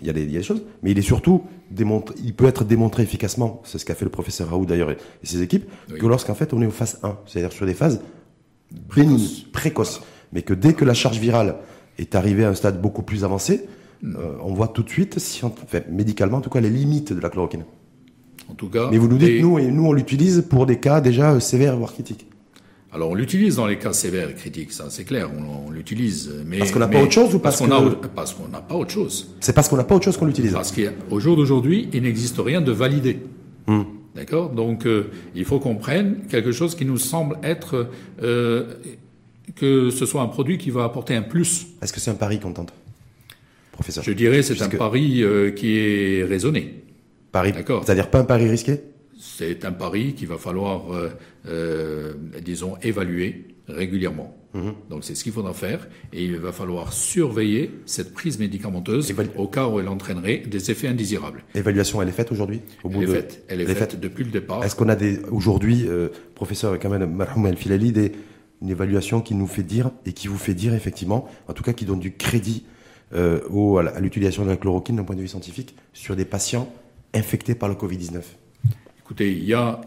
[0.00, 3.60] Il, y a des, choses, mais il est surtout démontré, il peut être démontré efficacement,
[3.64, 6.62] c'est ce qu'a fait le professeur Raoult d'ailleurs et, ses équipes, que lorsqu'en fait on
[6.62, 8.00] est aux phase 1, c'est-à-dire sur des phases
[9.52, 11.56] précoces, mais que dès que la charge virale
[11.98, 13.66] est arrivée à un stade beaucoup plus avancé,
[14.02, 14.16] hmm.
[14.16, 15.42] euh, on voit tout de suite, si
[15.90, 17.64] médicalement en tout cas, les limites de la chloroquine.
[18.48, 18.88] En tout cas.
[18.90, 21.76] Mais vous nous dites, nous, et nous on l'utilise pour des cas déjà euh, sévères
[21.76, 22.26] voire critiques.
[22.94, 26.32] Alors on l'utilise dans les cas sévères et critiques, ça c'est clair, on, l'utilise.
[26.46, 28.76] Mais parce qu'on n'a pas autre chose ou parce, qu'on a parce qu'on n'a pas
[28.76, 29.34] autre chose.
[29.40, 30.52] C'est parce qu'on n'a pas autre chose qu'on l'utilise.
[30.52, 33.18] Parce qu'au jour d'aujourd'hui, il n'existe rien de validé.
[33.66, 33.82] Hmm.
[34.14, 34.50] D'accord?
[34.50, 37.88] Donc euh, il faut qu'on prenne quelque chose qui nous semble être
[38.22, 38.74] euh,
[39.56, 41.66] que ce soit un produit qui va apporter un plus.
[41.82, 42.72] Est-ce que c'est un pari qu'on tente,
[43.72, 44.04] professeur?
[44.04, 46.84] Je dirais c'est un pari euh, qui est raisonné.
[47.32, 47.50] Pari.
[47.50, 47.82] D'accord?
[47.84, 48.82] C'est-à-dire pas un pari risqué?
[49.18, 50.84] C'est un pari qu'il va falloir,
[51.46, 54.36] euh, euh, disons, évaluer régulièrement.
[54.54, 54.74] Mhm.
[54.88, 59.48] Donc c'est ce qu'il faudra faire et il va falloir surveiller cette prise médicamenteuse au
[59.48, 61.42] cas où elle entraînerait des effets indésirables.
[61.54, 63.44] L'évaluation, elle est faite aujourd'hui Elle est faite.
[63.48, 64.62] Elle est, faite, depuis le départ.
[64.64, 68.12] Est-ce qu'on a des aujourd'hui, euh, professeur Kamel Marhoum El Filali, des,
[68.62, 71.72] une évaluation qui nous fait dire et qui vous fait dire effectivement, en tout cas
[71.72, 72.64] qui donne du crédit
[73.50, 76.72] au, à l'utilisation de la chloroquine d'un point de vue scientifique sur des patients
[77.14, 78.22] infectés par le Covid-19
[79.04, 79.82] Écoutez, il y a,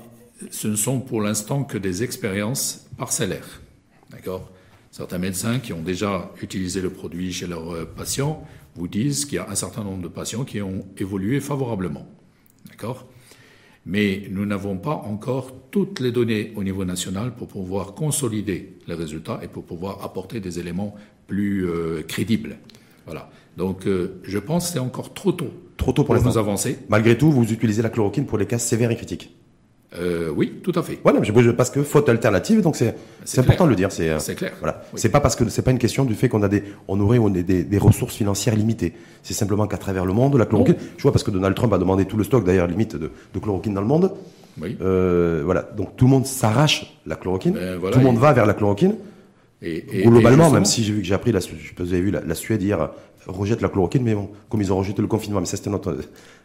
[0.51, 3.61] ce ne sont pour l'instant que des expériences parcellaires.
[4.11, 4.51] D'accord?
[4.91, 8.43] Certains médecins qui ont déjà utilisé le produit chez leurs euh, patients
[8.75, 12.07] vous disent qu'il y a un certain nombre de patients qui ont évolué favorablement.
[12.69, 13.07] D'accord?
[13.85, 18.95] Mais nous n'avons pas encore toutes les données au niveau national pour pouvoir consolider les
[18.95, 20.95] résultats et pour pouvoir apporter des éléments
[21.25, 22.57] plus euh, crédibles.
[23.05, 23.29] Voilà.
[23.55, 25.51] Donc, euh, je pense que c'est encore trop tôt.
[25.77, 26.79] Trop tôt pour, pour nous avancer.
[26.89, 29.36] Malgré tout, vous utilisez la chloroquine pour les cas sévères et critiques.
[29.95, 30.99] Euh, oui, tout à fait.
[31.01, 31.21] Voilà,
[31.55, 33.91] parce que faute alternative, donc c'est c'est important de le dire.
[33.91, 34.51] C'est euh, clair.
[34.59, 36.99] Voilà, c'est pas parce que c'est pas une question du fait qu'on a des on
[36.99, 38.93] aurait on des, des, ressources financières limitées.
[39.23, 40.75] C'est simplement qu'à travers le monde, la chloroquine.
[40.97, 43.39] Je vois parce que Donald Trump a demandé tout le stock d'ailleurs limite de, de,
[43.39, 44.11] chloroquine dans le monde.
[44.61, 44.77] Oui.
[44.81, 47.53] Euh, voilà, donc tout le monde s'arrache la chloroquine.
[47.53, 48.95] Ben, tout le monde va vers la chloroquine.
[49.61, 51.93] Et, et globalement, même si j'ai vu que j'ai appris, la, je sais pas vous
[51.93, 52.91] avez vu la, la Suède hier
[53.27, 55.97] rejette la chloroquine, mais bon, comme ils ont rejeté le confinement, mais ça c'était notre.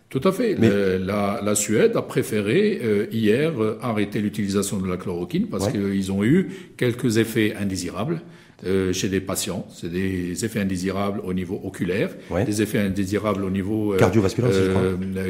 [0.09, 0.57] Tout à fait.
[0.57, 6.22] la, Suède a préféré euh, hier euh, arrêter l'utilisation de la chloroquine parce qu'ils ont
[6.22, 8.20] eu quelques effets indésirables.
[8.64, 9.66] Euh, chez des patients.
[9.75, 12.11] C'est des effets indésirables au niveau oculaire,
[12.46, 14.53] des effets indésirables au niveau cardiovasculaire,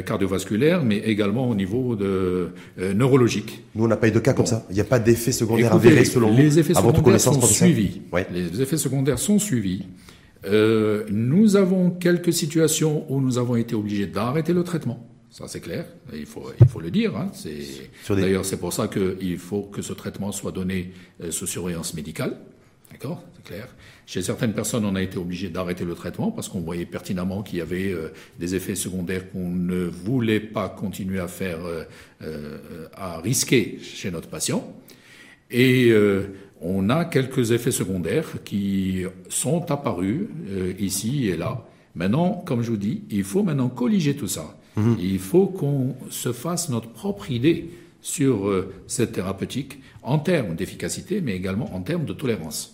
[0.05, 2.49] cardiovasculaire, mais également au niveau de
[2.93, 3.63] neurologique.
[3.73, 4.65] Nous, on n'a pas eu de cas comme ça.
[4.69, 8.01] Il n'y a pas d'effets secondaires avérés selon les effets secondaires sont suivis.
[8.31, 9.83] Les effets secondaires sont suivis.
[10.45, 15.07] Euh, nous avons quelques situations où nous avons été obligés d'arrêter le traitement.
[15.29, 15.85] Ça, c'est clair.
[16.13, 17.15] Il faut, il faut le dire.
[17.15, 17.31] Hein.
[18.09, 20.91] D'ailleurs, c'est pour ça qu'il faut que ce traitement soit donné
[21.23, 22.37] euh, sous surveillance médicale.
[22.93, 23.67] D'accord C'est clair.
[24.05, 27.59] Chez certaines personnes, on a été obligé d'arrêter le traitement parce qu'on voyait pertinemment qu'il
[27.59, 31.59] y avait euh, des effets secondaires qu'on ne voulait pas continuer à faire,
[32.95, 34.73] à risquer chez notre patient.
[35.51, 35.93] Et
[36.63, 41.65] on a quelques effets secondaires qui sont apparus euh, ici et là.
[41.93, 44.57] Maintenant, comme je vous dis, il faut maintenant colliger tout ça.
[44.77, 44.97] Mhm.
[44.99, 47.69] Il faut qu'on se fasse notre propre idée
[48.01, 52.72] sur euh, cette thérapeutique en termes d'efficacité, mais également en termes de tolérance.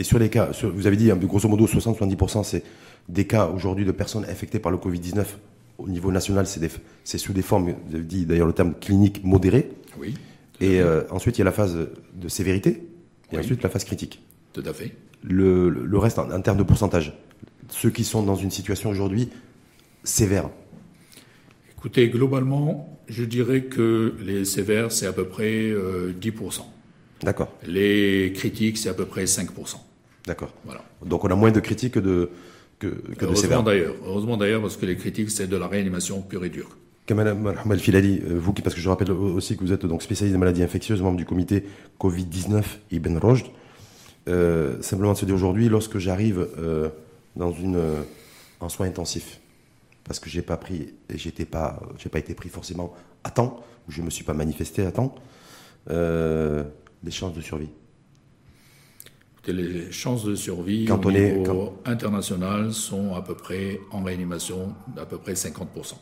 [0.00, 2.62] Et sur les cas, vous avez dit hein, grosso modo 60-70%, c'est
[3.10, 5.26] des cas aujourd'hui de personnes infectées par le Covid-19
[5.76, 9.70] au niveau national, c'est sous des formes, vous avez dit d'ailleurs le terme clinique modéré.
[9.98, 10.14] Oui.
[10.58, 11.76] Et euh, ensuite, il y a la phase
[12.14, 12.82] de sévérité
[13.30, 14.22] et ensuite la phase critique.
[14.54, 14.92] Tout à fait.
[15.22, 17.12] Le, le reste en, termes de pourcentage,
[17.68, 19.28] ceux qui sont dans une situation aujourd'hui
[20.02, 20.48] sévère.
[21.76, 25.74] Écoutez, globalement, je dirais que les sévères, c'est à peu près 10%.
[25.74, 26.12] Euh,
[27.20, 27.52] D'accord.
[27.66, 29.76] Les critiques, c'est à peu près 5%.
[30.26, 30.52] D'accord.
[30.64, 30.82] Voilà.
[31.04, 32.30] Donc on a moins de critiques que de,
[32.78, 33.62] que, que de sévères.
[33.62, 33.94] d'ailleurs.
[34.06, 36.76] Heureusement d'ailleurs, parce que les critiques, c'est de la réanimation pure et dure.
[37.06, 40.32] Kamal Filali, euh, vous qui, parce que je rappelle aussi que vous êtes donc spécialiste
[40.32, 41.64] des maladies infectieuses, membre du comité
[41.98, 43.46] Covid-19 Ibn Rojd.
[44.28, 46.88] Euh, simplement de se dire aujourd'hui, lorsque j'arrive euh,
[47.34, 47.80] dans une
[48.60, 49.40] en soins intensifs,
[50.04, 53.92] parce que j'ai pas pris, j'étais pas, j'ai pas été pris forcément à temps, ou
[53.92, 55.14] je me suis pas manifesté à temps,
[55.88, 57.70] les chances de survie.
[59.46, 65.06] Les chances de survie quand au niveau international sont à peu près en réanimation d'à
[65.06, 65.94] peu près 50%.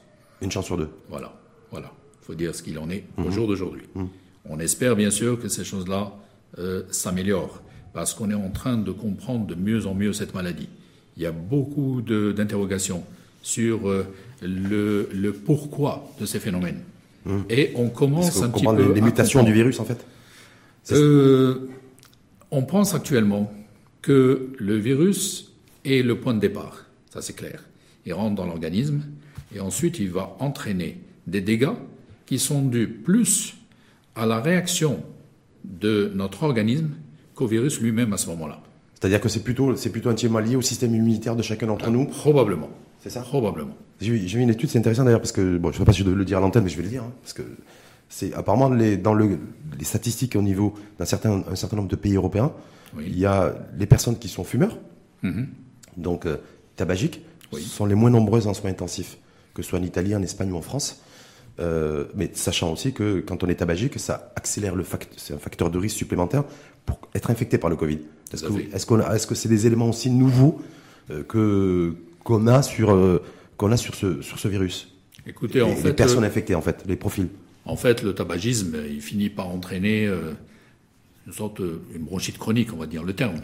[0.42, 0.90] Une chance sur deux.
[1.08, 1.32] Voilà,
[1.70, 1.92] voilà.
[2.22, 3.30] Il faut dire ce qu'il en est au mhm.
[3.30, 3.84] jour d'aujourd'hui.
[3.94, 4.08] Mhm.
[4.50, 6.12] On espère bien sûr que ces choses-là
[6.58, 7.62] euh, s'améliorent,
[7.92, 10.68] parce qu'on est en train de comprendre de mieux en mieux cette maladie.
[11.16, 13.04] Il y a beaucoup d'interrogations
[13.42, 14.04] sur euh,
[14.42, 16.80] le, le, pourquoi de ces phénomènes.
[17.24, 17.44] Mhm.
[17.50, 18.92] Et on commence un petit peu...
[18.92, 20.04] Les mutations du virus, en fait?
[20.92, 21.68] Euh,
[22.50, 23.52] On pense actuellement
[24.02, 25.52] que le virus
[25.84, 27.62] est le point de départ, ça c'est clair
[28.08, 29.02] il rentre dans l'organisme,
[29.54, 31.76] et ensuite il va entraîner des dégâts
[32.26, 33.54] qui sont dus plus
[34.14, 35.02] à la réaction
[35.64, 36.90] de notre organisme
[37.34, 38.60] qu'au virus lui-même à ce moment-là.
[38.94, 42.06] C'est-à-dire que c'est plutôt, c'est plutôt intimement lié au système immunitaire de chacun d'entre nous
[42.06, 42.70] Probablement.
[43.00, 43.20] C'est ça?
[43.20, 43.76] Probablement.
[44.00, 46.00] J'ai vu une étude, c'est intéressant d'ailleurs, parce que, bon, je ne sais pas si
[46.00, 47.42] je dois le dire à l'antenne, mais je vais le dire, hein, parce que
[48.08, 49.38] c'est apparemment les, dans le,
[49.78, 52.52] les statistiques au niveau d'un certain, un certain nombre de pays européens,
[52.98, 54.78] il y a les personnes qui sont fumeurs,
[55.22, 55.46] mm-hmm.
[55.98, 56.38] donc euh,
[56.76, 57.20] tabagiques,
[57.52, 59.18] sont les moins nombreuses en soins intensifs,
[59.54, 61.02] que ce soit en Italie, en Espagne ou en France.
[61.60, 65.38] Euh, mais sachant aussi que quand on est tabagique, ça accélère le facteur, c'est un
[65.38, 66.44] facteur de risque supplémentaire
[66.86, 67.98] pour être infecté par le Covid.
[68.32, 70.60] Est-ce que, est-ce, qu'on est-ce que c'est des éléments aussi nouveaux
[71.10, 73.20] euh, que qu'on a sur
[73.56, 74.94] qu'on a sur ce sur ce virus?
[75.26, 77.28] Écoutez, en fait, les personnes infectées, en fait, les profils.
[77.68, 80.06] En fait, le tabagisme, il finit par entraîner
[81.26, 83.36] une sorte, une bronchite chronique, on va dire le terme.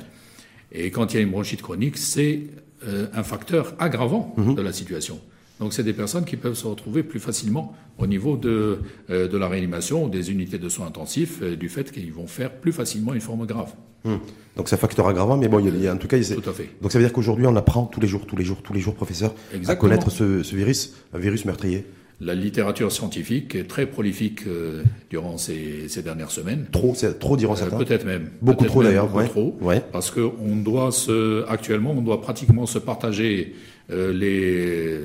[0.73, 2.41] Et quand il y a une bronchite chronique, c'est
[2.87, 4.57] euh, un facteur aggravant mhm.
[4.57, 5.19] de la situation.
[5.61, 9.39] Donc c'est des personnes qui peuvent se retrouver plus facilement au niveau de, euh, de
[9.39, 12.73] la réanimation ou des unités de soins intensifs euh, du fait qu'ils vont faire plus
[12.73, 13.73] facilement une forme grave.
[14.05, 14.19] Mhm.
[14.57, 16.53] Donc c'est un facteur aggravant, mais bon, il y a, en tout cas, tout à
[16.53, 16.69] fait.
[16.83, 18.81] Donc ça veut dire qu'aujourd'hui on apprend tous les jours, tous les jours, tous les
[18.81, 19.35] jours, professeur,
[19.67, 21.87] à connaître ce, ce virus, un virus meurtrier.
[22.21, 26.67] La littérature scientifique est très prolifique euh, durant ces, ces, dernières semaines.
[26.71, 27.79] Trop, trop diront euh, certains.
[27.79, 28.31] Peut-être même.
[28.41, 29.09] Beaucoup trop d'ailleurs.
[29.09, 29.59] Beaucoup trop.
[29.61, 29.83] Ouais.
[29.93, 33.55] Parce que on doit se, actuellement, on doit pratiquement se partager
[33.91, 35.01] euh, les,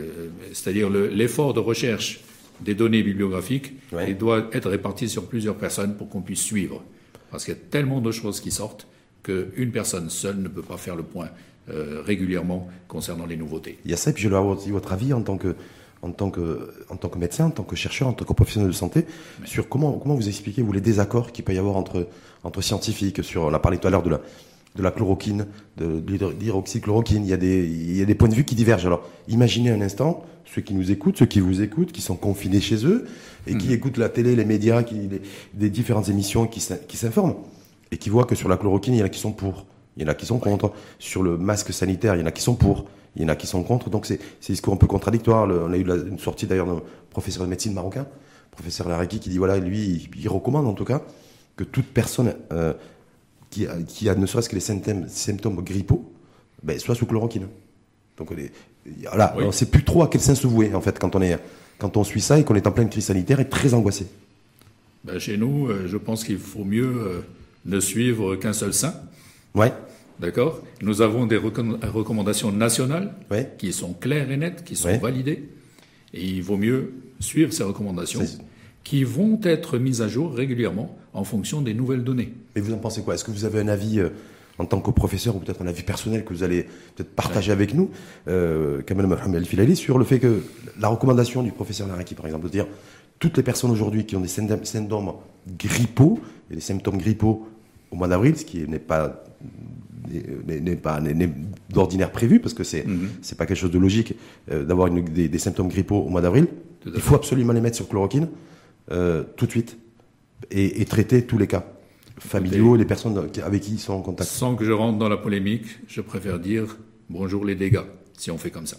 [0.53, 2.22] c'est-à-dire l'effort de recherche
[2.62, 3.74] des données bibliographiques.
[4.07, 6.84] Il doit être réparti sur plusieurs personnes pour qu'on puisse suivre.
[7.32, 8.88] Parce qu'il y a tellement de choses qui sortent
[9.24, 11.30] qu'une personne seule ne peut pas faire le point
[11.68, 13.78] régulièrement concernant les nouveautés.
[13.86, 15.55] Il y a ça, et puis je veux avoir votre avis en tant que
[16.02, 18.70] en tant que, en tant que médecin, en tant que chercheur, en tant que professionnel
[18.70, 19.06] de santé,
[19.45, 22.08] sur comment, comment vous expliquez vous les désaccords qu'il peut y avoir entre,
[22.43, 23.24] entre scientifiques.
[23.24, 24.22] Sur, on a parlé tout à l'heure de la,
[24.76, 25.47] de la chloroquine,
[25.78, 27.24] de, l'hydroxychloroquine.
[27.24, 28.86] Il y a des, il y a des points de vue qui divergent.
[28.86, 32.60] Alors, imaginez un instant ceux qui nous écoutent, ceux qui vous écoutent, qui sont confinés
[32.60, 33.06] chez eux
[33.45, 33.74] et qui hmm.
[33.74, 35.22] écoutent la télé, les médias, qui, les,
[35.54, 37.36] des différentes émissions, qui, qui s'informent
[37.91, 39.66] et qui voient que sur la chloroquine, il y en a qui sont pour,
[39.97, 40.72] il y en a qui sont contre.
[40.97, 42.86] Sur le masque sanitaire, il y en a qui sont pour.
[43.16, 43.89] Il y en a qui sont contre.
[43.89, 45.47] Donc c'est des discours un peu contradictoires.
[45.47, 48.07] on a eu une sortie d'ailleurs d'un professeur de médecine marocain,
[48.51, 51.01] professeur Laraki, qui dit voilà, lui, il, recommande en tout cas
[51.55, 52.74] que toute personne euh,
[53.49, 56.12] qui, a, qui, a, ne serait-ce que les symptômes, symptômes grippaux
[56.64, 57.47] ben, soit sous chloroquine.
[58.18, 58.34] Donc
[59.07, 61.22] voilà, on ne sait plus trop à quel sens se vouer en fait quand on,
[61.22, 61.39] est,
[61.78, 64.07] quand on suit ça et qu'on est en pleine crise sanitaire et très angoissé.
[65.03, 67.22] Ben, chez nous, euh, je pense qu'il faut mieux euh,
[67.66, 68.93] ne suivre qu'un seul saint.
[69.55, 69.72] Ouais.
[70.20, 70.61] D'accord?
[70.82, 73.13] Nous avons des recommandations nationales
[73.57, 75.49] qui sont claires et nettes, qui sont validées.
[76.13, 78.22] Et il vaut mieux suivre ces recommandations
[78.84, 82.34] qui vont être mises à jour régulièrement en fonction des nouvelles données.
[82.55, 83.13] Et vous en pensez quoi?
[83.13, 84.09] Est-ce que vous avez un avis euh,
[84.57, 86.63] en tant que professeur ou peut-être un avis personnel que vous allez
[86.95, 87.91] peut-être partager avec nous,
[88.28, 90.41] euh, Kamel Mohamed Filali, sur le fait que
[90.80, 92.67] la recommandation du professeur Laraki, par exemple, de dire
[93.20, 95.13] toutes les personnes aujourd'hui qui ont des symptômes
[95.57, 96.20] grippaux,
[96.51, 97.47] et les symptômes grippaux
[97.91, 99.24] au mois d'avril, ce qui n'est pas
[100.47, 101.01] n'est pas
[101.70, 103.10] d'ordinaire prévu parce que c'est mhm.
[103.22, 104.16] c'est pas quelque chose de logique
[104.51, 106.47] euh, d'avoir des, des, symptômes grippaux au mois d'avril.
[106.86, 108.30] Il faut absolument les mettre sur chloroquine
[108.91, 109.78] euh, tout de suite
[110.51, 111.66] et, traiter tous les cas
[112.18, 114.30] familiaux, les personnes avec qui ils sont en contact.
[114.30, 116.78] Sans que je rentre dans la polémique, je préfère dire
[117.10, 117.82] bonjour les dégâts
[118.18, 118.78] si on fait comme ça.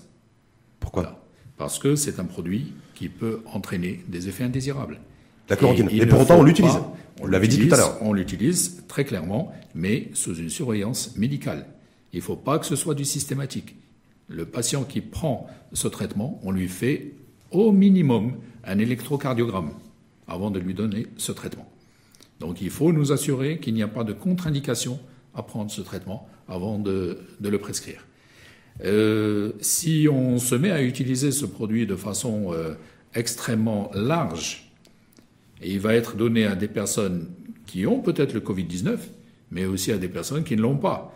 [0.79, 1.25] Pourquoi
[1.59, 5.01] Parce que c'est un produit qui peut entraîner des effets indésirables.
[5.49, 5.89] La chloroquine.
[5.91, 6.79] Et, pour autant, on l'utilise.
[7.31, 7.97] On l'avait dit tout à l'heure.
[8.01, 11.65] On l'utilise très clairement, mais sous une surveillance médicale.
[12.13, 13.77] Il ne faut pas que ce soit du systématique.
[14.27, 17.13] Le patient qui prend ce traitement, on lui fait
[17.53, 18.33] au minimum
[18.65, 19.71] un électrocardiogramme
[20.27, 21.71] avant de lui donner ce traitement.
[22.41, 24.99] Donc il faut nous assurer qu'il n'y a pas de contre-indication
[25.33, 28.09] à prendre ce traitement avant de, le prescrire.
[28.85, 32.75] Euh, si on se met à utiliser ce produit de façon euh,
[33.15, 34.70] extrêmement large,
[35.63, 37.29] et il va être donné à des personnes
[37.67, 38.99] qui ont peut-être le Covid-19,
[39.51, 41.15] mais aussi à des personnes qui ne l'ont pas,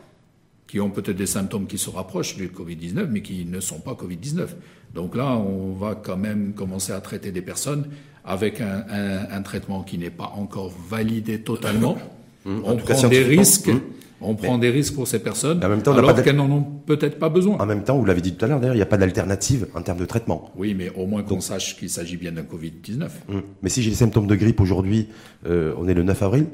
[0.66, 3.92] qui ont peut-être des symptômes qui se rapprochent du Covid-19, mais qui ne sont pas
[3.92, 4.48] Covid-19.
[4.94, 7.86] Donc là, on va quand même commencer à traiter des personnes
[8.24, 11.98] avec un, traitement qui n'est pas encore validé totalement.
[12.46, 12.60] Mmh.
[12.64, 13.68] on prend des risques.
[13.68, 13.80] Mmh.
[14.24, 17.18] On prend des risques pour ces personnes, en même temps, alors qu'elles n'en ont peut-être
[17.18, 17.58] pas besoin.
[17.58, 19.66] En même temps, vous l'avez dit tout à l'heure, d'ailleurs, il n'y a pas d'alternative
[19.74, 20.50] en termes de traitement.
[20.56, 23.08] Oui, mais au moins qu'on sache qu'il s'agit bien d'un Covid-19.
[23.28, 23.42] Hum.
[23.62, 25.08] Mais si j'ai des symptômes de grippe aujourd'hui,
[25.46, 26.46] euh, on est le 9 avril,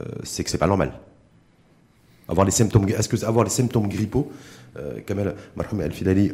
[0.00, 0.92] euh, c'est que c'est pas normal.
[2.28, 4.30] Avoir les symptômes, est-ce que avoir les symptômes grippaux,
[4.78, 6.32] euh, Kamel Al-Filali,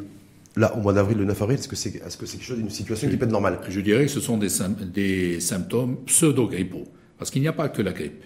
[0.57, 2.59] là, au mois d'avril, le 9 avril, est-ce que c'est est -ce que quelque chose,
[2.59, 3.59] une situation qui peut être normale?
[3.69, 4.49] Je dirais que ce sont des,
[4.93, 6.85] des symptômes pseudo-grippaux.
[7.19, 8.23] Parce qu'il n'y a pas que la grippe.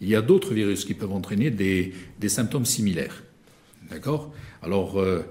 [0.00, 1.92] Il y a d'autres virus qui peuvent entraîner des,
[2.28, 3.22] symptômes similaires.
[3.90, 4.32] D'accord?
[4.62, 5.22] Alors, euh,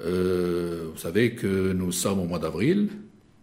[0.00, 2.88] Euh, vous savez que nous sommes au mois d'avril,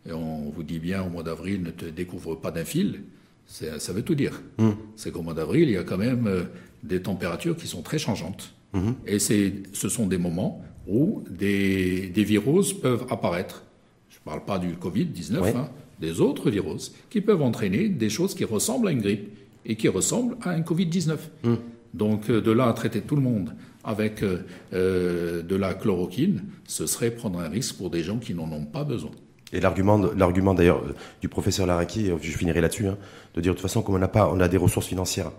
[0.08, 3.04] et on vous dit bien au mois d'avril, ne te découvre pas d'un fil.
[3.48, 4.42] Ça veut tout dire.
[4.58, 4.70] Mmh.
[4.96, 6.44] C'est qu'au mois d'avril, il y a quand même euh,
[6.84, 8.54] des températures qui sont très changeantes.
[8.74, 8.92] Mmh.
[9.06, 13.64] Et ce sont des moments où des, des virus peuvent apparaître.
[14.10, 15.70] Je ne parle pas du Covid-19, hein,
[16.00, 19.30] des autres virus qui peuvent entraîner des choses qui ressemblent à une grippe
[19.66, 21.18] et qui ressemblent à un Covid-19.
[21.44, 21.56] Mmh.
[21.94, 23.54] Donc euh, de là à traiter tout le monde
[23.84, 28.34] avec euh, euh, de la chloroquine, ce serait prendre un risque pour des gens qui
[28.34, 29.12] n'en ont pas besoin.
[29.54, 30.82] Et l'argument, l'argument d'ailleurs
[31.20, 32.98] du professeur Laraki, je finirai là-dessus, hein,
[33.34, 35.32] de dire de toute façon, comme on n'a pas, on a des ressources financières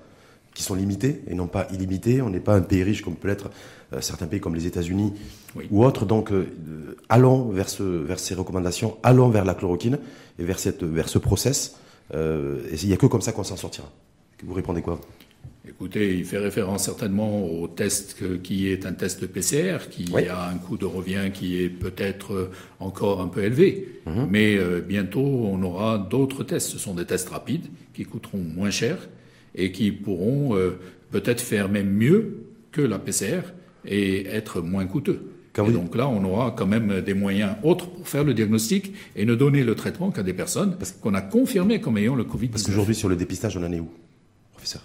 [0.53, 2.21] qui sont limitées et non pas illimitées.
[2.21, 3.49] On n'est pas un pays riche comme peut l'être
[4.01, 5.15] certains pays comme les États-Unis
[5.71, 6.05] ou autres.
[6.05, 6.31] Donc,
[7.09, 9.99] allons vers, ce, vers ces recommandations, allons vers la chloroquine
[10.39, 11.79] et vers, cette, vers ce process.
[12.13, 12.17] et
[12.83, 13.89] il n'y a que comme ça qu'on s'en sortira.
[14.43, 15.01] Vous répondez quoi?
[15.69, 20.57] Écoutez, il fait référence certainement au test qui est un test PCR, qui a un
[20.57, 24.01] coût de revient qui est peut-être encore un peu élevé.
[24.07, 24.27] Mhm.
[24.29, 26.69] Mais euh, bientôt, on aura d'autres tests.
[26.69, 29.09] Ce sont des tests rapides qui coûteront moins cher
[29.55, 30.79] et qui pourront euh,
[31.13, 32.39] peut-être faire même mieux
[32.73, 33.43] que la PCR
[33.85, 35.21] et être moins coûteux.
[35.57, 39.25] et donc là, on aura quand même des moyens autres pour faire le diagnostic et
[39.25, 42.51] ne donner le traitement qu'à des personnes qu'on a confirmées comme ayant le Covid-19.
[42.51, 43.91] Parce qu'aujourd'hui, sur le dépistage, on en est où,
[44.63, 44.83] professeur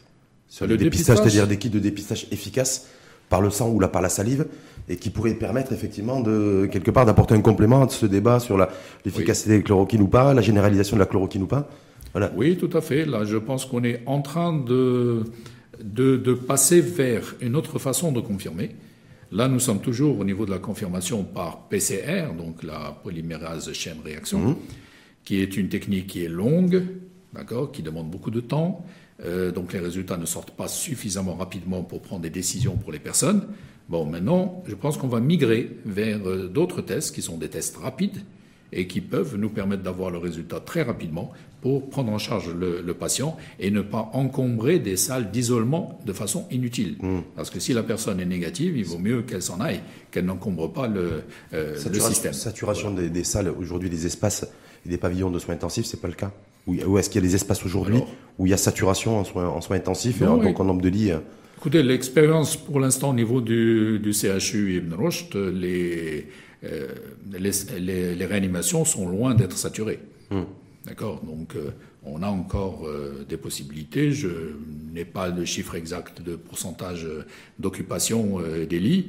[0.66, 2.88] le, dépistage, c'est-à-dire des kits de dépistage efficaces
[3.30, 4.46] par le sang ou là, par la salive,
[4.90, 8.58] et qui pourraient permettre effectivement de quelque part d'apporter un complément à ce débat sur
[8.58, 11.70] l'efficacité la, des chloroquines ou pas, la généralisation de la chloroquine ou pas.
[12.14, 12.32] Voilà.
[12.36, 13.06] Oui, tout à fait.
[13.06, 15.26] Là, je pense qu'on est en train de,
[15.84, 18.76] de, de, passer vers une autre façon de confirmer.
[19.34, 23.98] Là, nous sommes toujours au niveau de la confirmation par PCR, donc la polymérase chaîne
[24.04, 24.56] réaction, mmh.
[25.26, 26.82] qui est une technique qui est longue,
[27.34, 28.86] d'accord, qui demande beaucoup de temps,
[29.24, 33.00] euh, donc les résultats ne sortent pas suffisamment rapidement pour prendre des décisions pour les
[33.00, 33.48] personnes.
[33.90, 37.78] Bon, maintenant, je pense qu'on va migrer vers euh, d'autres tests qui sont des tests
[37.78, 38.22] rapides
[38.74, 42.94] et qui peuvent nous permettre d'avoir le résultat très rapidement pour prendre en charge le,
[42.94, 46.98] patient et ne pas encombrer des salles d'isolement de façon inutile.
[47.00, 47.20] Mmh.
[47.36, 50.72] Parce que si la personne est négative, il vaut mieux qu'elle s'en aille, qu'elle n'encombre
[50.72, 52.34] pas le, euh, le système.
[52.34, 54.46] Saturation des, des, salles, aujourd'hui des espaces
[54.86, 56.32] et des pavillons de soins intensifs, c'est pas le cas
[56.68, 58.02] où, est-ce qu'il y a des espaces aujourd'hui
[58.38, 60.90] où il y a saturation en soins, en soins intensifs et donc en nombre de
[60.90, 61.20] lits euh
[61.58, 66.28] Écoutez, l'expérience pour l'instant au niveau du, du CHU Ibn Rushd, les,
[66.64, 66.88] euh,
[67.32, 69.98] les, les, réanimations sont loin d'être saturées.
[70.30, 70.44] Hmm.
[70.86, 71.20] D'accord?
[71.26, 71.72] Donc, euh,
[72.06, 72.88] on a encore
[73.28, 74.12] des possibilités.
[74.12, 74.30] Je
[74.94, 77.08] n'ai pas le chiffre exact de pourcentage
[77.58, 78.40] d'occupation
[78.70, 79.08] des lits,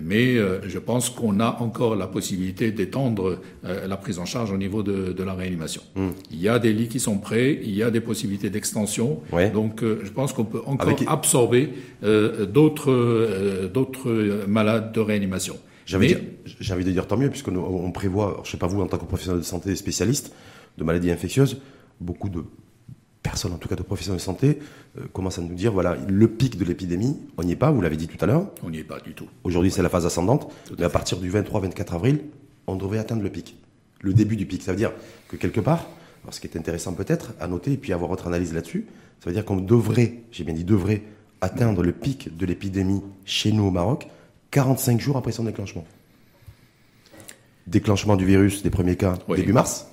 [0.00, 4.50] mais euh, je pense qu'on a encore la possibilité d'étendre euh, la prise en charge
[4.50, 5.82] au niveau de, la réanimation.
[5.94, 6.10] Hmm.
[6.30, 9.20] Il y a des lits qui sont prêts, il y a des possibilités d'extension,
[9.52, 11.70] donc euh, je pense qu'on peut encore absorber
[12.02, 15.56] d'autres d'autres malades de réanimation.
[15.84, 16.16] J'ai envie,
[16.70, 18.98] envie, de dire tant mieux, puisqu'on on prévoit, je ne sais pas vous en tant
[18.98, 20.32] que professionnel de santé spécialiste
[20.78, 21.60] de maladies infectieuses,
[22.00, 22.42] beaucoup de
[23.32, 24.58] personne, en tout cas de professionnels de santé,
[24.98, 27.80] euh, commence à nous dire voilà, le pic de l'épidémie, on n'y est pas, vous
[27.80, 28.46] l'avez dit tout à l'heure.
[28.62, 29.26] On n'y est pas du tout.
[29.42, 32.20] Aujourd'hui, c'est la phase ascendante, mais à, partir du 23-24 avril,
[32.66, 33.56] on devrait atteindre le pic.
[34.02, 34.62] Le début du pic.
[34.62, 34.92] Ça veut dire
[35.28, 35.86] que quelque part,
[36.30, 38.86] ce qui est intéressant peut-être à noter et puis avoir votre analyse là-dessus,
[39.20, 41.02] ça veut dire qu'on devrait, j'ai bien dit devrait,
[41.40, 44.08] atteindre le pic de l'épidémie chez nous au Maroc
[44.50, 45.86] 45 jours après son déclenchement.
[47.66, 49.86] Déclenchement du virus des premiers cas début mars.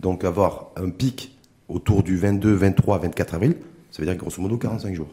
[0.00, 1.32] Donc avoir un pic
[1.72, 3.56] autour du 22, 23, 24 avril,
[3.90, 5.12] ça veut dire grosso modo 45 jours.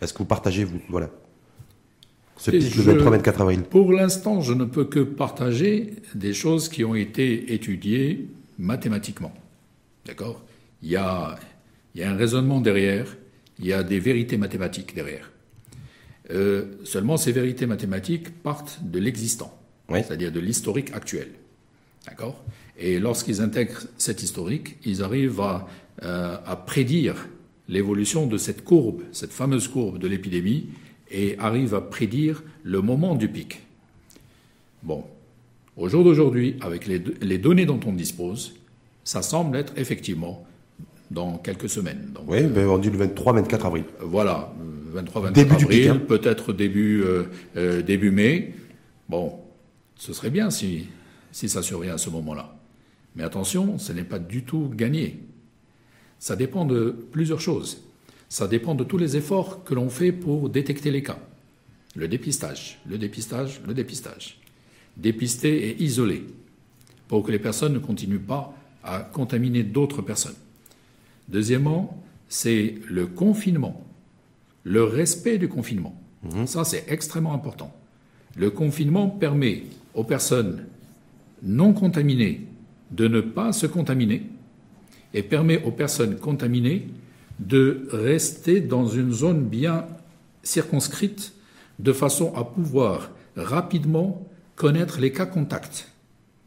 [0.00, 1.10] Est-ce que vous partagez, vous, voilà,
[2.36, 3.62] ce pic le 23, 24 avril?
[3.62, 8.28] Pour l'instant, je ne peux que partager des choses qui ont été étudiées
[8.58, 9.32] mathématiquement.
[10.04, 10.42] D'accord?
[10.82, 11.36] Il y, a,
[11.94, 13.16] il y a un raisonnement derrière,
[13.58, 15.32] il y a des vérités mathématiques derrière.
[16.30, 19.56] Euh, seulement, ces vérités mathématiques partent de l'existant,
[19.88, 21.28] c'est-à-dire de l'historique actuel.
[22.06, 22.42] D'accord?
[22.78, 25.66] Et lorsqu'ils intègrent cet historique, ils arrivent à,
[26.02, 27.28] euh, à prédire
[27.68, 30.68] l'évolution de cette courbe, cette fameuse courbe de l'épidémie,
[31.10, 33.60] et arrivent à prédire le moment du pic.
[34.82, 35.04] Bon,
[35.76, 38.54] au jour d'aujourd'hui, avec les, les, données dont on dispose,
[39.04, 40.44] ça semble être effectivement
[41.10, 42.10] dans quelques semaines.
[42.14, 43.84] Donc, oui, mais on dit le 23-24 avril.
[44.00, 44.52] Voilà,
[44.94, 46.02] 23-24 avril, hein.
[46.06, 47.24] peut-être début, euh,
[47.56, 48.54] euh, début mai.
[49.08, 49.34] Bon,
[49.96, 50.86] ce serait bien si,
[51.36, 52.56] si ça survient à ce moment-là.
[53.14, 55.20] Mais attention, ce n'est pas du tout gagné.
[56.18, 57.82] Ça dépend de plusieurs choses.
[58.30, 61.18] Ça dépend de tous les efforts que l'on fait pour détecter les cas.
[61.94, 64.38] Le dépistage, le dépistage, le dépistage.
[64.96, 66.24] Dépister et isoler
[67.06, 70.40] pour que les personnes ne continuent pas à contaminer d'autres personnes.
[71.28, 73.84] Deuxièmement, c'est le confinement,
[74.64, 76.00] le respect du confinement.
[76.22, 76.46] Mhm.
[76.46, 77.76] Ça, c'est extrêmement important.
[78.36, 80.64] Le confinement permet aux personnes
[81.42, 82.46] non contaminées
[82.90, 84.22] de ne pas se contaminer
[85.14, 86.88] et permet aux personnes contaminées
[87.38, 89.86] de rester dans une zone bien
[90.42, 91.32] circonscrite
[91.78, 95.88] de façon à pouvoir rapidement connaître les cas contacts.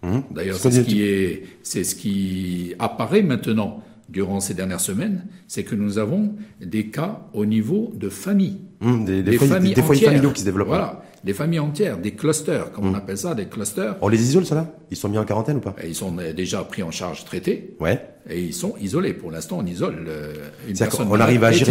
[0.02, 0.20] Mmh.
[0.32, 5.64] D'ailleurs, c'est ce, qui est, c'est ce qui apparaît maintenant durant ces dernières semaines, c'est
[5.64, 8.58] que nous avons des cas au niveau de famille.
[8.82, 10.70] Mmh, des, familles, des foyers familiaux qui se développent.
[10.70, 12.96] Voilà, des familles entières, des clusters, comme on mmh.
[12.96, 13.96] appelle ça, des clusters.
[14.02, 15.76] On les isole, cela Ils sont mis en quarantaine ou pas?
[15.86, 17.76] Ils sont déjà pris en charge, traités.
[17.80, 18.02] Ouais.
[18.30, 19.14] Et ils sont isolés.
[19.14, 20.34] Pour l'instant, on isole euh,
[20.68, 21.08] une personne.
[21.10, 21.68] On arrive, à agir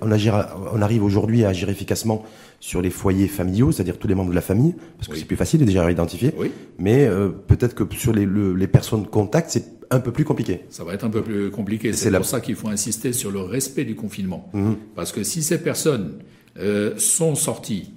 [0.00, 0.10] on,
[0.78, 2.24] on arrive aujourd'hui à agir efficacement
[2.60, 5.36] sur les foyers familiaux, c'est-à-dire tous les membres de la famille, parce que c'est plus
[5.36, 6.32] facile déjà à identifier.
[6.38, 6.50] Oui.
[6.78, 10.60] Mais euh, peut-être que sur les, les personnes contacts, c'est un peu plus compliqué.
[10.70, 11.92] Ça va être un peu plus compliqué.
[11.92, 14.48] C'est pour ça qu'il faut insister sur le respect du confinement.
[14.52, 14.72] Mmh.
[14.94, 16.14] Parce que si ces personnes
[16.58, 17.92] euh, sont sorties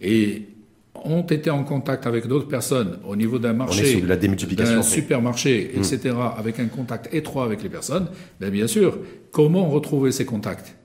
[0.00, 0.42] et
[1.04, 5.78] ont été en contact avec d'autres personnes au niveau d'un marché, d'un supermarché, mmh.
[5.78, 8.08] etc., avec un contact étroit avec les personnes,
[8.40, 8.98] bien, bien sûr,
[9.30, 10.76] comment retrouver ces contacts?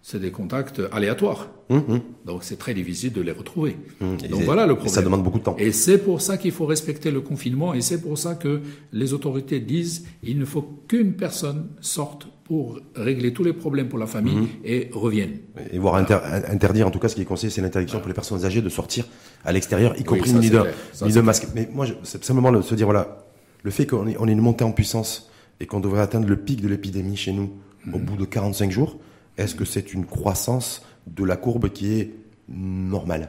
[0.00, 1.48] C'est des contacts aléatoires.
[1.68, 2.00] Hum, hum.
[2.24, 3.76] Donc c'est très difficile de les retrouver.
[4.00, 4.94] Donc voilà le problème.
[4.94, 5.56] ça demande beaucoup de temps.
[5.58, 9.12] Et c'est pour ça qu'il faut respecter le confinement et c'est pour ça que les
[9.12, 14.06] autorités disent il ne faut qu'une personne sorte pour régler tous les problèmes pour la
[14.06, 15.36] famille et revienne.
[15.70, 18.42] Et voire interdire, en tout cas, ce qui est conseillé, c'est l'interdiction pour les personnes
[18.42, 19.06] âgées de sortir
[19.44, 21.48] à l'extérieur, y compris ni, de, masque.
[21.54, 23.26] Mais moi, c'est simplement de se dire, voilà,
[23.62, 25.30] le fait qu'on ait, une montée en puissance
[25.60, 27.52] et qu'on devrait atteindre le pic de l'épidémie chez nous
[27.92, 28.96] au bout de 45 jours,
[29.36, 32.14] est-ce que c'est une croissance de la courbe qui est
[32.48, 33.28] normale?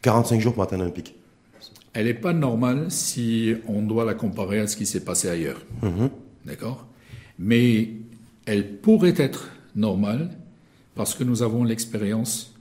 [0.00, 1.14] 45 jours pour atteindre un pic.
[1.92, 5.60] Elle n'est pas normale si on doit la comparer à ce qui s'est passé ailleurs.
[5.82, 6.08] Mhm.
[6.46, 6.86] D'accord?
[7.38, 7.90] Mais
[8.46, 10.30] elle pourrait être normale
[10.94, 12.54] parce que nous avons l'expérience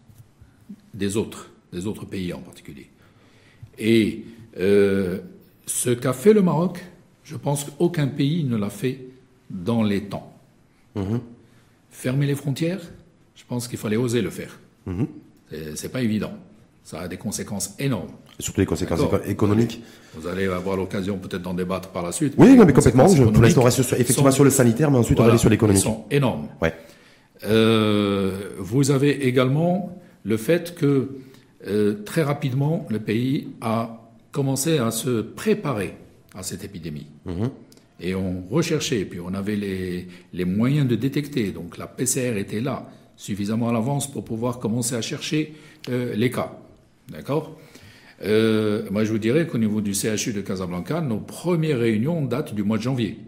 [0.94, 2.90] des autres, des autres pays en particulier.
[3.80, 4.26] Et
[4.60, 5.20] euh,
[5.66, 6.84] ce qu'a fait le Maroc,
[7.24, 9.06] je pense qu'aucun pays ne l'a fait
[9.50, 10.34] dans les temps.
[10.96, 11.22] Mhm.
[11.90, 12.82] Fermer les frontières,
[13.36, 14.60] je pense qu'il fallait oser le faire.
[14.86, 15.08] Mhm.
[15.76, 16.34] C'est pas évident.
[16.88, 18.08] Ça a des conséquences énormes.
[18.40, 19.84] Et surtout les conséquences économiques.
[20.16, 22.36] Vous allez avoir l'occasion peut-être d'en débattre par la suite.
[22.38, 23.10] Oui, mais complètement.
[23.10, 25.50] Je, pour l'instant, on reste effectivement sur le sanitaire, mais ensuite on va aller sur
[25.50, 25.80] l'économie.
[25.80, 26.48] Ils sont énormes.
[26.62, 26.74] Ouais.
[27.44, 31.10] Euh, vous avez également le fait que
[31.68, 35.94] euh, très rapidement, le pays a commencé à se préparer
[36.36, 37.08] à cette épidémie.
[37.26, 37.50] Mhm
[38.00, 41.52] et on recherchait, puis on avait les, les, moyens de détecter.
[41.52, 45.56] Donc la PCR était là, suffisamment à l'avance pour pouvoir commencer à chercher
[45.90, 46.52] euh, les cas.
[47.12, 47.58] D'accord
[48.24, 52.54] euh, Moi, je vous dirais qu'au niveau du CHU de Casablanca, nos premières réunions datent
[52.54, 53.20] du mois de janvier.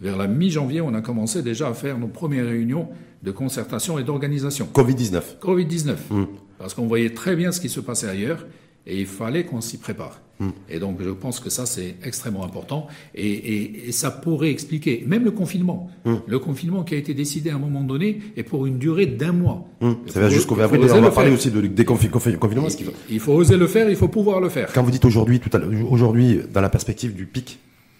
[0.00, 2.88] Vers la mi-janvier, on a commencé déjà à faire nos premières réunions
[3.22, 4.68] de concertation et d'organisation.
[4.72, 5.38] Covid-19.
[5.42, 5.96] Covid-19.
[6.10, 6.24] Mmh.
[6.58, 8.46] Parce qu'on voyait très bien ce qui se passait ailleurs
[8.88, 10.20] et il fallait qu'on s'y prépare.
[10.40, 10.50] Hmm.
[10.70, 15.30] Et donc je pense que ça c'est extrêmement important et, ça pourrait expliquer même le
[15.30, 15.90] confinement.
[16.04, 16.16] Hmm.
[16.26, 19.32] Le confinement qui a été décidé à un moment donné est pour une durée d'un
[19.32, 19.68] mois.
[19.80, 19.94] Hmm.
[20.06, 20.80] Ça va jusqu'au avril.
[20.82, 22.68] On va parler aussi de déconfinement.
[23.10, 24.72] Il, faut oser le faire, il faut pouvoir le faire.
[24.72, 25.60] Quand vous dites aujourd'hui, tout à
[25.90, 27.58] aujourd'hui, dans la perspective du pic,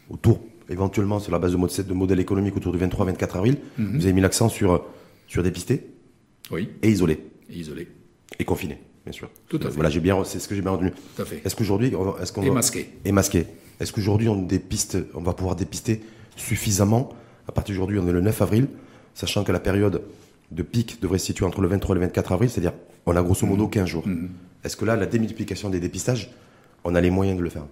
[0.08, 3.96] autour éventuellement sur la base de, mode, de modèle économique autour du 23-24 avril, mhm.
[3.98, 4.84] vous avez mis l'accent sur
[5.26, 5.86] sur dépister,
[6.50, 7.18] oui, et isoler,
[7.50, 7.88] et isoler,
[8.38, 8.78] et confiner
[9.08, 9.30] bien sûr.
[9.48, 9.74] Tout à fait.
[9.74, 10.92] Voilà, j'ai bien, c'est ce que j'ai bien retenu.
[11.16, 11.40] Tout à fait.
[11.44, 13.46] Est-ce qu'aujourd'hui, est-ce qu'on est masqué Et masqué.
[13.80, 16.02] Est-ce qu'aujourd'hui on dépiste, on va pouvoir dépister
[16.36, 17.12] suffisamment
[17.48, 18.68] à partir d'aujourd'hui, on est le 9 avril,
[19.14, 20.02] sachant que la période
[20.50, 22.74] de pic devrait se situer entre le 23 et le 24 avril, c'est-à-dire
[23.06, 23.86] on a grosso modo 15 mmh.
[23.86, 24.06] jours.
[24.06, 24.28] Mmh.
[24.64, 26.30] Est-ce que là, la démultiplication des dépistages,
[26.84, 27.64] on a les moyens de le faire?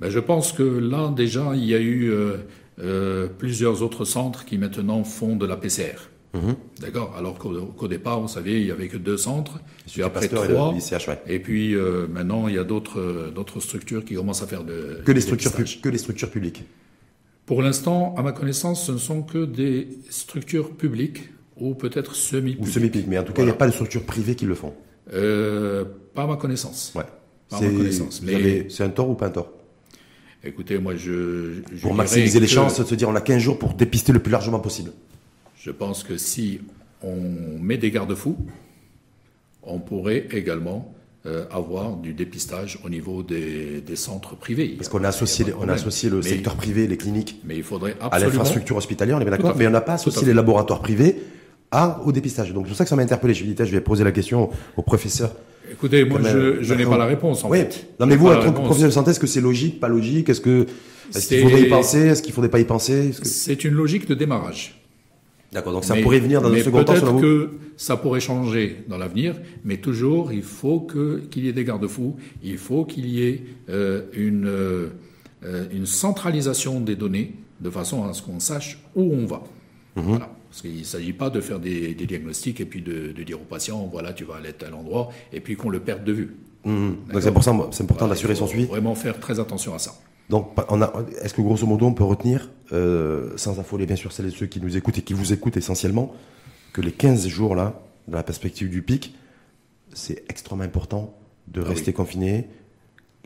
[0.00, 2.38] Ben, Je pense que là, déjà, il y a eu euh,
[2.78, 6.08] euh, plusieurs autres centres qui maintenant font de la PCR.
[6.36, 6.56] Mhm.
[6.80, 9.58] D'accord Alors qu'au départ, vous savez, il n'y avait que deux centres,
[9.90, 10.74] puis après trois.
[11.26, 15.00] Et, puis euh, maintenant, il y a d'autres structures qui commencent à faire de.
[15.04, 16.64] Que les structures, que les structures publiques
[17.46, 22.66] Pour l'instant, à ma connaissance, ce ne sont que des structures publiques ou peut-être semi-publiques.
[22.66, 24.54] Ou semi-publiques, mais en tout cas, il n'y a pas de structures privées qui le
[24.54, 24.74] font.
[25.12, 25.84] Euh,
[26.14, 26.92] pas à ma connaissance.
[26.94, 27.04] Ouais.
[27.48, 28.22] Pas à ma connaissance.
[28.22, 29.52] Mais c'est un tort ou pas un tort?
[30.44, 31.60] Écoutez, moi, je.
[31.82, 34.30] pour maximiser les chances de se dire, on a 15 jours pour dépister le plus
[34.30, 34.92] largement possible.
[35.66, 36.60] Je pense que si
[37.02, 37.16] on
[37.60, 38.36] met des garde-fous,
[39.64, 40.94] on pourrait également
[41.26, 44.76] euh, avoir du dépistage au niveau des, centres privés.
[44.76, 47.96] Parce qu'on a associé, on a associé le secteur privé, les cliniques, mais il faudrait
[48.00, 51.16] à l'infrastructure hospitalière, on est bien d'accord, mais on n'a pas associé les laboratoires privés
[51.72, 52.54] à, au dépistage.
[52.54, 53.34] Donc c'est pour ça que ça m'a interpellé.
[53.34, 55.34] Je, je vais poser la question au professeur.
[55.72, 57.42] Écoutez, moi, je, n'ai pas la réponse.
[57.42, 57.58] En oui.
[57.58, 57.88] Fait.
[57.98, 60.28] Non, mais vous, en tant que professeur de santé, est-ce que c'est logique, pas logique?
[60.28, 60.68] Est-ce que
[61.12, 62.06] est-ce qu'il faudrait y penser?
[62.06, 63.10] Est-ce qu'il faudrait pas y penser?
[63.24, 64.76] C'est une logique de démarrage.
[65.56, 68.98] D'accord, donc ça pourrait venir dans un second temps Peut-être que ça pourrait changer dans
[68.98, 73.42] l'avenir, mais toujours, il faut qu'il y ait des garde-fous, il faut qu'il y ait
[73.70, 74.90] euh, une, euh,
[75.72, 79.44] une centralisation des données de façon à ce qu'on sache où on va.
[79.96, 80.04] Mhm.
[80.04, 80.30] Voilà.
[80.50, 83.88] Parce qu'il ne s'agit pas de faire des, diagnostics et puis de, dire au patient,
[83.90, 86.36] voilà, tu vas aller à tel endroit, et puis qu'on le perde de vue.
[86.66, 86.96] Mhm.
[87.10, 88.66] Donc c'est pour ça, c'est important d'assurer son suivi.
[88.66, 89.94] Vraiment faire très attention à ça.
[90.28, 90.50] Donc,
[91.22, 94.46] est-ce que grosso modo, on peut retenir, euh, sans affoler bien sûr celles et ceux
[94.46, 96.14] qui nous écoutent et qui vous écoutent essentiellement,
[96.72, 99.14] que les 15 jours là, dans la perspective du pic,
[99.94, 101.16] c'est extrêmement important
[101.48, 102.48] de ah rester confiné,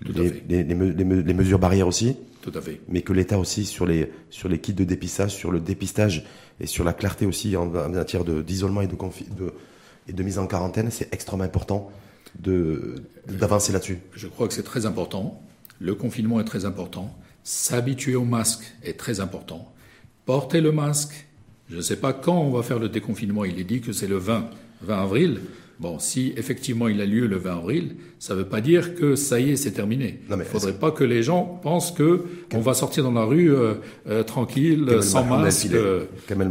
[0.02, 2.16] les, les, mesures barrières aussi.
[2.42, 2.80] Tout à fait.
[2.88, 6.26] Mais que l'État aussi, sur les, sur les kits de dépistage, sur le dépistage
[6.58, 9.52] et sur la clarté aussi en, matière d'isolement et de, de,
[10.08, 11.90] et de mise en quarantaine, c'est extrêmement important
[13.26, 13.98] d'avancer là-dessus.
[14.14, 15.42] Je crois que c'est très important.
[15.80, 17.16] Le confinement est très important.
[17.42, 19.72] S'habituer au masque est très important.
[20.26, 21.26] Porter le masque,
[21.70, 23.44] je ne sais pas quand on va faire le déconfinement.
[23.44, 24.50] Il est dit que c'est le 20,
[24.82, 25.40] 20 avril.
[25.78, 29.16] Bon, si effectivement il a lieu le 20 avril, ça ne veut pas dire que
[29.16, 30.20] ça y est, c'est terminé.
[30.28, 33.50] Il ne faudrait pas que les gens pensent que on va sortir dans la rue
[33.50, 33.76] euh,
[34.06, 35.68] euh, tranquille, sans masque.
[36.26, 36.50] Kamel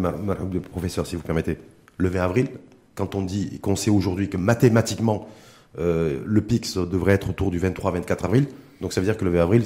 [0.52, 1.58] le professeur, si vous permettez.
[1.98, 2.48] Le 20 avril,
[2.96, 5.30] quand on dit qu'on sait aujourd'hui que mathématiquement
[5.78, 8.48] euh, le pic devrait être autour du 23-24 avril,
[8.82, 9.64] donc ça veut dire que le 20 avril,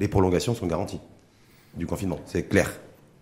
[0.00, 1.00] les prolongations sont garanties
[1.76, 2.20] du confinement.
[2.26, 2.70] C'est clair.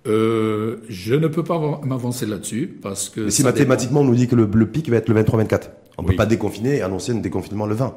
[0.06, 3.20] Euh, je ne peux pas m'avancer là-dessus parce que.
[3.20, 6.08] Mais si mathématiquement on nous dit que le, pic va être le 23-24, on ne
[6.08, 7.94] peut pas déconfiner et annoncer un déconfinement le 20.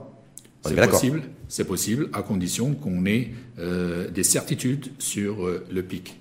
[0.66, 6.20] C'est possible, c'est possible à condition qu'on ait euh, des certitudes sur euh, le pic.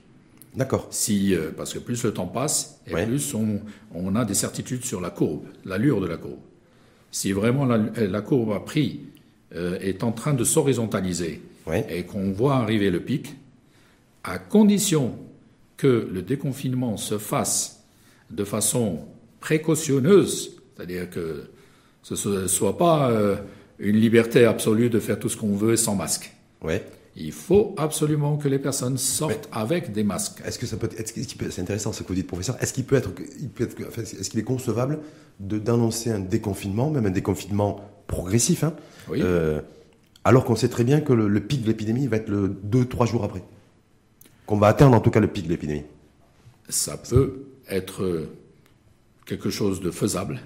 [0.56, 0.88] D'accord.
[0.90, 3.60] Si, parce que plus le temps passe, et plus on,
[3.94, 6.40] on, a des certitudes sur la courbe, l'allure de la courbe.
[7.10, 9.00] Si vraiment la, la courbe a pris,
[9.54, 11.42] est en train de s'horizontaliser
[11.88, 13.36] et qu'on voit arriver le pic,
[14.24, 15.14] à condition
[15.76, 17.82] que le déconfinement se fasse
[18.30, 19.00] de façon
[19.40, 21.50] précautionneuse, c'est-à-dire que
[22.02, 23.36] ce ne soit pas euh,
[23.78, 26.32] une liberté absolue de faire tout ce qu'on veut sans masque.
[27.14, 30.40] Il faut absolument que les personnes sortent avec des masques.
[30.46, 32.56] Est-ce que ça peut c'est intéressant ce que vous dites, professeur.
[32.60, 33.10] Est-ce qu'il peut être,
[33.98, 35.00] est-ce qu'il est concevable
[35.38, 37.80] d'annoncer un déconfinement, même un déconfinement
[38.12, 38.74] progressif, hein,
[39.10, 39.60] euh,
[40.24, 43.06] alors qu'on sait très bien que le, le pic de l'épidémie va être le 2-3
[43.06, 43.42] jours après
[44.46, 45.84] qu'on va atteindre en tout cas le pic de l'épidémie
[46.68, 48.28] Ça peut être
[49.24, 50.40] quelque chose de faisable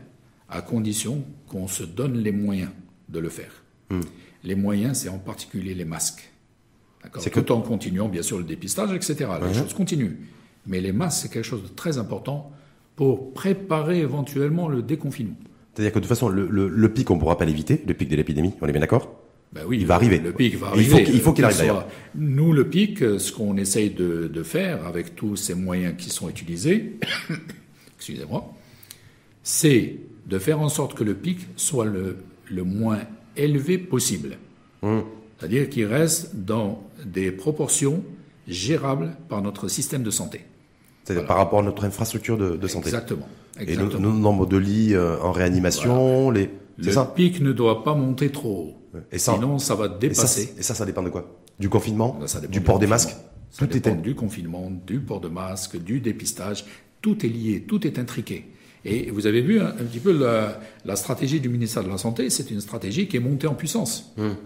[0.48, 2.70] à condition qu'on se donne les moyens
[3.08, 3.50] de le faire.
[3.90, 4.00] Hmm.
[4.44, 6.30] Les moyens, c'est en particulier les masques.
[7.18, 9.30] C'est Tout en continuant, bien sûr, le dépistage, etc.
[9.42, 10.16] Les choses continuent.
[10.66, 12.52] Mais les masques, c'est quelque chose de très important
[12.96, 15.36] pour préparer éventuellement le déconfinement.
[15.76, 18.08] C'est-à-dire que de toute façon, le, le pic, on ne pourra pas l'éviter, le pic
[18.08, 19.14] de l'épidémie, on est bien d'accord?
[19.52, 20.18] Ben oui, il va arriver.
[20.18, 21.04] Le pic va arriver.
[21.12, 21.86] Il faut qu'il arrive d'ailleurs.
[22.14, 26.30] Nous, le pic, ce qu'on essaye de, de, faire avec tous ces moyens qui sont
[26.30, 26.94] utilisés,
[27.98, 28.54] excusez-moi,
[29.42, 29.96] c'est
[30.26, 32.16] de faire en sorte que le pic soit le,
[32.50, 33.00] le moins
[33.36, 34.38] élevé possible.
[34.82, 35.04] Hum.
[35.38, 38.02] C'est-à-dire qu'il reste dans des proportions
[38.48, 40.40] gérables par notre système de santé.
[41.06, 42.88] C'est-à-dire par rapport à notre infrastructure de, de santé.
[42.88, 43.28] Exactement.
[43.60, 46.50] Et le, nombre de lits euh, en réanimation, les...
[46.78, 49.00] Le pic ne doit pas monter trop haut.
[49.12, 50.54] Et Sinon, ça va dépasser.
[50.58, 51.38] Et ça, ça, dépend de quoi?
[51.58, 52.18] Du confinement?
[52.50, 53.16] Du port des masques?
[53.50, 56.66] Ça Tout dépend du confinement, du port de masque, du dépistage.
[57.00, 58.46] Tout est lié, tout est intriqué.
[58.84, 62.50] Et vous avez vu un, petit peu la, stratégie du ministère de la Santé, c'est
[62.50, 64.12] une stratégie qui est montée en puissance.
[64.18, 64.36] Hum.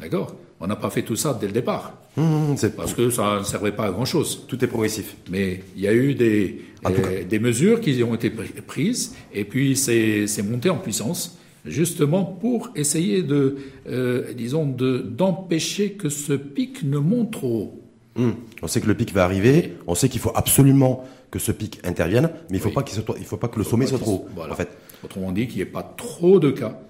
[0.00, 1.94] D'accord On n'a pas fait tout ça dès le départ.
[2.16, 4.44] Hum, hum, parce que ça ne servait pas à grand-chose.
[4.48, 5.16] Tout est progressif.
[5.30, 9.76] Mais il y a eu des, euh, des mesures qui ont été prises, et puis
[9.76, 13.56] c'est monté en puissance justement pour essayer de,
[13.88, 17.82] euh, disons, d'empêcher que ce pic ne monte trop
[18.16, 18.30] hmm.
[18.62, 21.80] On sait que le pic va arriver, on sait qu'il faut absolument que ce pic
[21.84, 24.26] intervienne, mais il ne faut, pas qu'il il faut pas que le sommet soit trop
[24.36, 24.42] haut.
[24.50, 24.68] En fait.
[25.04, 26.80] Autrement dit, qu'il n'y ait pas trop de cas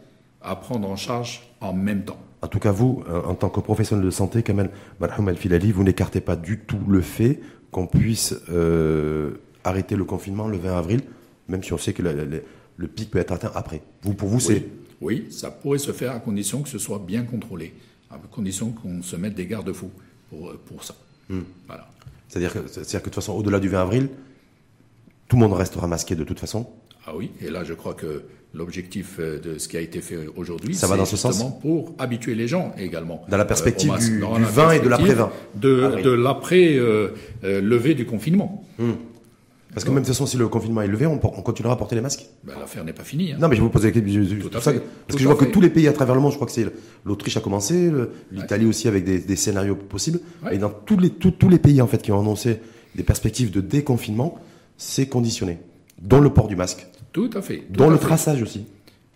[0.47, 2.19] à prendre en charge en même temps.
[2.43, 4.71] En tout cas, vous, euh, en tant que professionnel de santé, Kamel
[5.01, 7.41] Marhoum Al-Filali, vous n'écartez pas du tout le fait
[7.71, 9.33] qu'on puisse euh,
[9.65, 11.01] arrêter le confinement le 20 avril,
[11.49, 13.83] même si on sait que le pic peut être atteint après.
[14.03, 14.67] Vous, pour vous, c'est...
[15.01, 17.75] Oui, ça pourrait se faire à condition que ce soit bien contrôlé,
[18.11, 19.91] à condition qu'on se mette des garde-fous
[20.31, 20.95] pour, pour ça.
[21.29, 21.41] Hmm.
[21.67, 21.89] Voilà.
[22.29, 24.09] C'est-à-dire que, que de toute façon, au-delà du 20 avril,
[25.29, 26.71] tout le monde restera masqué de toute façon
[27.07, 28.23] Ah oui, et là je crois que
[28.57, 32.73] l'objectif euh, de ce qui a été fait aujourd'hui, c'est justement pour habituer les gens
[32.79, 33.23] également.
[33.29, 35.29] Dans la perspective du, 20 et de l'après-20.
[35.55, 38.65] De, de l'après-levée du confinement.
[38.79, 38.93] Hmm.
[39.77, 41.97] Parce que même de toute façon, si le confinement est levé, on, continuera à porter
[41.97, 43.33] les masques ben, L'affaire n'est pas finie.
[43.33, 43.37] Hein.
[43.39, 44.25] Non, mais je vous pose la question.
[44.41, 46.37] Tout ça, parce que je vois que tous les pays à travers le monde, je
[46.37, 46.65] crois que c'est
[47.05, 47.93] l'Autriche a commencé,
[48.33, 50.21] l'Italie aussi avec des, scénarios possibles.
[50.51, 52.59] Et dans tous les, tous, les pays en fait qui ont annoncé
[52.95, 54.39] des perspectives de déconfinement,
[54.79, 55.59] c'est conditionné.
[56.01, 56.87] Dont le port du masque.
[57.17, 57.63] Tout à fait.
[57.71, 58.67] dont le traçage aussi.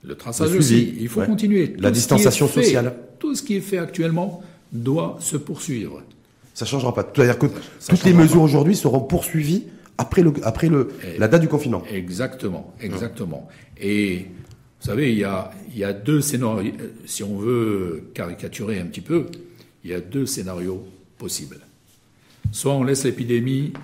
[0.03, 0.95] Le traçage aussi.
[0.99, 1.75] Il faut continuer.
[1.79, 2.95] la distanciation sociale.
[3.19, 4.43] Tout ce qui est fait actuellement
[4.73, 6.03] doit se poursuivre.
[6.55, 7.07] Ça ne changera pas.
[7.15, 7.49] C'est-à-dire que
[7.89, 9.65] toutes les mesures aujourd'hui seront poursuivies
[9.99, 10.89] après, le, après le,
[11.19, 11.83] la date du confinement.
[11.93, 13.47] Exactement, exactement.
[13.79, 14.25] Et
[14.81, 16.73] vous savez, il y a, il y a deux scénarios,
[17.05, 19.27] si on veut caricaturer un petit peu,
[19.85, 20.87] il y a deux scénarios
[21.19, 21.59] possibles.
[22.51, 23.75] Soit on laisse l'épidémie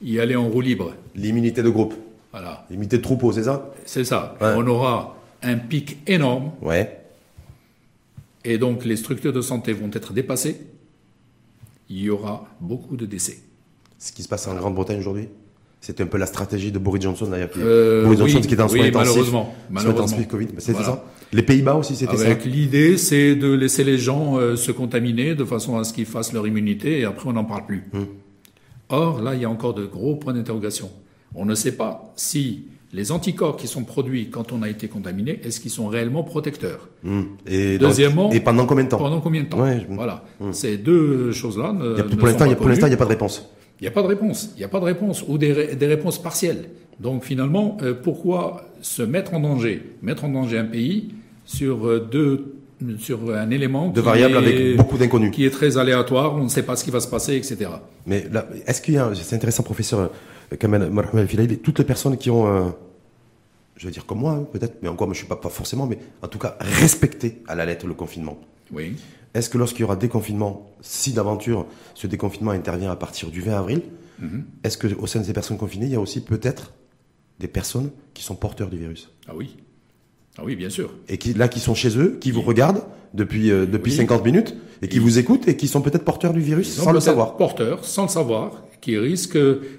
[0.00, 0.94] y aller en roue libre.
[1.14, 1.92] L'immunité de groupe.
[2.32, 2.66] Voilà.
[2.70, 3.70] L'immunité de troupeau, c'est ça?
[3.84, 4.36] C'est ça.
[4.40, 6.52] On aura un pic énorme.
[6.62, 6.98] Ouais.
[8.44, 10.60] Et donc les structures de santé vont être dépassées.
[11.88, 13.38] Il y aura beaucoup de décès.
[13.98, 15.28] Ce qui se passe en Grande-Bretagne aujourd'hui
[15.80, 17.50] C'était un peu la stratégie de Boris Johnson d'ailleurs.
[17.58, 20.24] Euh, Boris Johnson qui était en soins malheureusement, malheureusement.
[20.24, 20.48] Covid.
[20.58, 24.72] C'était ça Les Pays-Bas aussi, c'était ça L'idée, c'est de laisser les gens euh, se
[24.72, 27.84] contaminer de façon à ce qu'ils fassent leur immunité et après on n'en parle plus.
[27.92, 28.06] Hum.
[28.88, 30.90] Or, là, il y a encore de gros points d'interrogation.
[31.34, 35.40] On ne sait pas si les anticorps qui sont produits quand on a été contaminé,
[35.44, 36.88] est-ce qu'ils sont réellement protecteurs?
[37.02, 37.22] Hmm.
[37.46, 38.98] Et Deuxièmement, et pendant combien de temps?
[38.98, 39.64] Pendant combien de temps?
[39.88, 40.24] Voilà.
[40.40, 40.52] Hmm.
[40.52, 41.74] Ces deux choses-là.
[42.18, 43.48] pour l'instant, il n'y a pas de réponse.
[43.80, 44.50] Il n'y a pas de réponse.
[44.56, 46.68] Il n'y a pas de réponse ou des, réponses partielles.
[47.00, 51.14] Donc finalement, euh, pourquoi se mettre en danger, mettre en danger un pays
[51.44, 52.54] sur euh, deux
[52.98, 56.64] sur un élément de variables avec beaucoup d'inconnus, qui est très aléatoire, on ne sait
[56.64, 57.70] pas ce qui va se passer, etc.
[58.06, 58.26] Mais
[58.66, 60.10] est-ce qu'il y a, c'est intéressant, professeur
[60.56, 60.90] Kamal
[61.62, 62.70] toutes les personnes qui ont, euh,
[63.76, 65.86] je vais dire comme moi, hein, peut-être, mais encore, moi, je suis pas, pas forcément,
[65.86, 68.38] mais en tout cas, respecté à la lettre le confinement.
[68.72, 68.96] Oui.
[69.34, 73.58] Est-ce que lorsqu'il y aura déconfinement, si d'aventure ce déconfinement intervient à partir du 20
[73.58, 73.82] avril,
[74.18, 74.44] mhm.
[74.62, 76.72] est-ce que au sein de ces personnes confinées, il y a aussi peut-être
[77.38, 79.10] des personnes qui sont porteurs du virus?
[79.26, 79.56] Ah oui.
[80.38, 80.94] Ah oui, bien sûr.
[81.08, 82.84] Et qui, là, qui sont chez eux, qui vous regardent
[83.14, 86.40] depuis, euh, depuis 50 minutes, et qui vous écoutent, et qui sont peut-être porteurs du
[86.40, 87.36] virus sans le savoir.
[87.36, 89.38] Porteurs, sans le savoir, qui risquent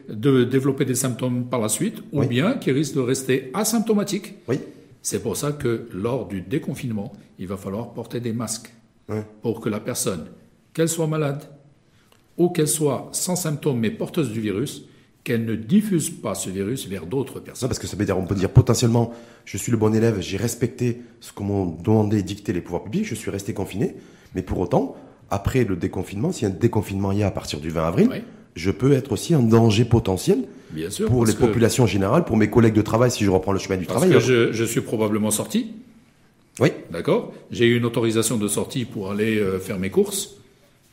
[0.09, 4.35] de développer des symptômes par la suite, ou bien qui risquent de rester asymptomatiques.
[4.47, 4.59] Oui.
[5.03, 8.73] C'est pour ça que lors du déconfinement, il va falloir porter des masques
[9.41, 10.27] pour que la personne,
[10.73, 11.43] qu'elle soit malade
[12.37, 14.85] ou qu'elle soit sans symptômes mais porteuse du virus,
[15.25, 17.69] qu'elle ne diffuse pas ce virus vers d'autres personnes.
[17.69, 19.13] parce que ça veut dire, on peut dire potentiellement,
[19.45, 23.05] je suis le bon élève, j'ai respecté ce que m'ont demandé, dicté les pouvoirs publics,
[23.05, 23.95] je suis resté confiné,
[24.33, 24.95] mais pour autant,
[25.29, 27.87] après le déconfinement, s'il y a un déconfinement il y a à partir du 20
[27.87, 28.23] avril,
[28.55, 30.39] je peux être aussi un danger potentiel
[30.71, 33.59] Bien sûr, pour les populations générales, pour mes collègues de travail, si je reprends le
[33.59, 34.09] chemin du travail.
[34.09, 35.71] Que je, suis probablement sorti.
[36.59, 36.69] Oui.
[36.91, 40.35] D'accord J'ai eu une autorisation de sortie pour aller euh, faire mes courses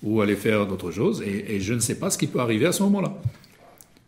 [0.02, 2.66] ou aller faire d'autres choses, et, et je ne sais pas ce qui peut arriver
[2.66, 3.14] à ce moment-là.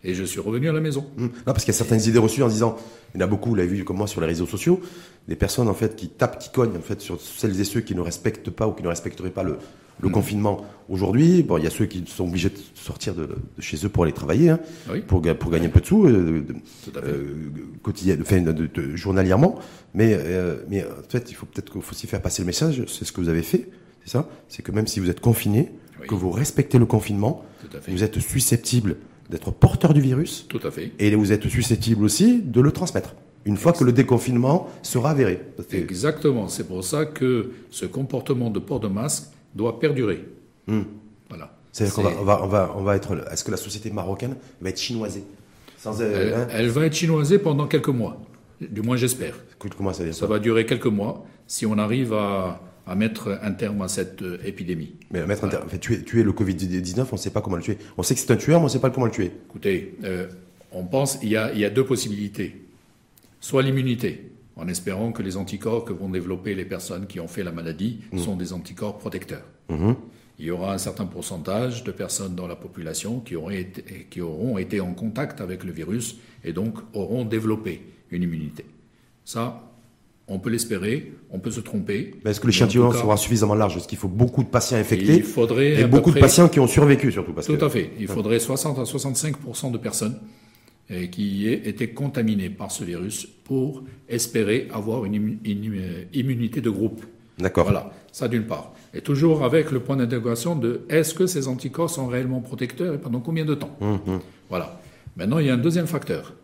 [0.05, 1.07] Et je suis revenu à la maison.
[1.17, 1.23] Mmh.
[1.23, 2.77] Non, parce qu'il y a certaines idées reçues en disant,
[3.15, 4.81] il y en a beaucoup, vous l'avez vu comme moi sur les réseaux sociaux,
[5.29, 7.95] des personnes en fait qui tapent, qui cognent en fait sur celles et ceux qui
[7.95, 9.59] ne respectent pas ou qui ne respecteraient pas le,
[10.03, 10.13] le mmh.
[10.13, 10.67] confinement.
[10.89, 13.29] Aujourd'hui, bon, il y a ceux qui sont obligés de sortir de,
[13.61, 14.61] chez eux pour aller travailler, hein,
[15.07, 16.45] pour, pour gagner un peu de sous, euh,
[16.97, 19.59] euh, de, journalièrement.
[19.95, 22.85] Mais, euh, mais en fait, il faut peut-être qu'il faut aussi faire passer le message.
[22.89, 23.71] C'est ce que vous avez fait,
[24.05, 24.29] c'est ça?
[24.49, 25.73] C'est que même si vous êtes confiné,
[26.09, 27.45] que vous respectez le confinement,
[27.87, 28.97] vous êtes susceptible
[29.31, 30.47] d'être porteur du virus.
[30.49, 30.93] Tout à fait.
[30.99, 33.15] Et vous êtes susceptible aussi de le transmettre.
[33.45, 35.41] Une fois que le déconfinement sera avéré.
[35.73, 36.49] Exactement.
[36.49, 39.25] C'est pour ça que ce comportement de port de masque
[39.55, 40.25] doit perdurer.
[40.67, 40.83] Hmm.
[41.29, 41.57] Voilà.
[41.73, 43.25] C'est-à-dire qu'on va, on va, on va, être.
[43.31, 45.25] Est-ce que la société marocaine va être chinoisée
[45.79, 48.21] Sans, elle, hein elle, va être chinoisée pendant quelques mois.
[48.61, 49.35] Du moins, j'espère.
[49.77, 53.83] Comment ça, ça va durer quelques mois si on arrive à à mettre un terme
[53.83, 54.95] à cette euh, épidémie.
[55.11, 57.79] Mais mettre un terme, tuer, tuer, le Covid-19, on ne sait pas comment le tuer.
[57.97, 59.31] On sait que c'est un tueur, mais on ne sait pas comment le tuer.
[59.49, 60.27] Écoutez, euh,
[60.73, 62.57] on pense il y, a, il y a deux possibilités.
[63.41, 67.43] Soit l'immunité, en espérant que les anticorps que vont développer les personnes qui ont fait
[67.43, 68.19] la maladie mmh.
[68.19, 69.45] sont des anticorps protecteurs.
[69.69, 69.93] Mmh.
[70.39, 74.21] Il y aura un certain pourcentage de personnes dans la population qui, auraient été, qui
[74.21, 78.65] auront été en contact avec le virus et donc auront développé une immunité.
[79.25, 79.73] Ça,
[80.29, 82.15] on peut l'espérer, on peut se tromper.
[82.25, 83.77] Est-ce que l'échantillon sera suffisamment large?
[83.77, 86.67] Est-ce qu'il faut beaucoup de patients infectés il faudrait et beaucoup de patients qui ont
[86.67, 87.91] survécu surtout parce Tout à fait.
[87.99, 90.19] Il faudrait 60 à 65 de personnes
[91.11, 95.39] qui aient été contaminées par ce virus pour espérer avoir une,
[96.13, 97.03] immunité de groupe.
[97.39, 97.65] D'accord.
[97.65, 98.73] Voilà, ça d'une part.
[98.95, 102.99] Et toujours avec le point d'intégration de est-ce que ces anticorps sont réellement protecteurs et
[102.99, 103.77] pendant combien de temps?
[103.81, 104.21] Hum, hum.
[104.49, 104.81] Voilà.
[105.17, 106.35] Maintenant, il y a un deuxième facteur.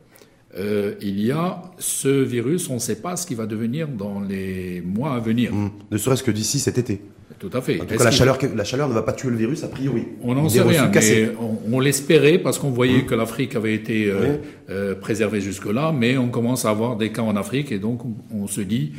[0.56, 4.20] Euh, il y a ce virus, on ne sait pas ce qui va devenir dans
[4.20, 5.52] les mois à venir.
[5.52, 5.70] Mmh.
[5.90, 7.02] Ne serait-ce que d'ici cet été.
[7.38, 7.80] Tout à fait.
[7.80, 10.04] En tout cas, la chaleur, la chaleur ne va pas tuer le virus, a priori.
[10.22, 11.30] On n'en sait rien, mais
[11.70, 13.06] on, l'espérait parce qu'on voyait mmh.
[13.06, 14.36] que l'Afrique avait été euh,
[14.70, 18.00] euh, préservée jusque-là, mais on commence à avoir des cas en Afrique et donc
[18.34, 18.92] on, se dit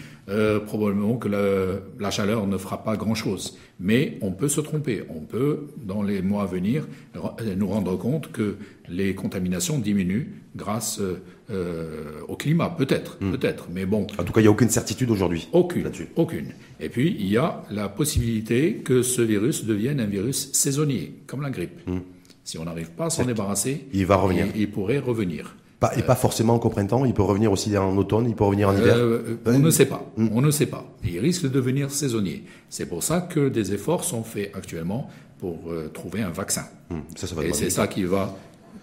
[0.67, 1.27] probablement que
[1.99, 3.57] la chaleur ne fera pas grand-chose.
[3.79, 5.03] Mais on peut se tromper.
[5.09, 6.87] On peut, dans les mois à venir,
[7.57, 8.57] nous rendre compte que
[8.87, 11.01] les contaminations diminuent grâce
[12.27, 13.31] au climat, peut-être, hmm.
[13.31, 14.07] peut-être, mais bon.
[14.17, 15.47] En tout cas, il n'y a aucune certitude aujourd'hui.
[15.51, 16.53] Aucune, aucune.
[16.79, 21.41] Et puis, il y a la possibilité que ce virus devienne un virus saisonnier, comme
[21.41, 21.87] la grippe.
[21.87, 21.99] Hmm.
[22.43, 24.47] Si on n'arrive pas à s'en débarrasser, il va revenir.
[24.55, 25.55] Il, pourrait revenir.
[25.79, 28.69] Pas, et pas forcément au printemps, il peut revenir aussi en automne, il peut revenir
[28.69, 28.97] en hiver.
[29.45, 30.11] on ne sait pas.
[30.17, 30.29] Hmm.
[30.31, 30.85] On ne sait pas.
[31.03, 32.43] Il risque de devenir saisonnier.
[32.69, 36.65] C'est pour ça que des efforts sont faits actuellement pour trouver un vaccin.
[37.15, 38.35] Ça, ça va et c'est ça qui va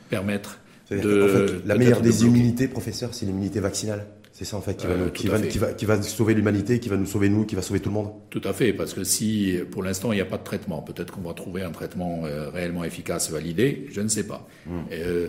[0.09, 0.59] permettre
[0.91, 4.07] de, la meilleure des immunités, professeur, c'est l'immunité vaccinale.
[4.33, 6.79] C'est ça en fait qui va, euh, qui, va, qui, va, qui va, sauver l'humanité,
[6.79, 8.11] qui va nous sauver nous, qui va sauver tout le monde.
[8.29, 11.11] Tout à fait, parce que si pour l'instant il n'y a pas de traitement, peut-être
[11.11, 14.47] qu'on va trouver un traitement euh, réellement efficace, validé, je ne sais pas.
[14.67, 14.81] Hmm.
[14.93, 15.29] Euh,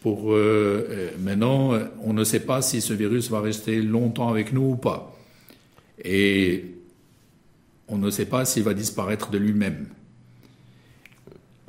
[0.00, 0.34] pour
[1.18, 5.14] maintenant, on ne sait pas si ce virus va rester longtemps avec nous ou pas,
[6.02, 6.64] et
[7.86, 9.86] on ne sait pas s'il va disparaître de lui-même.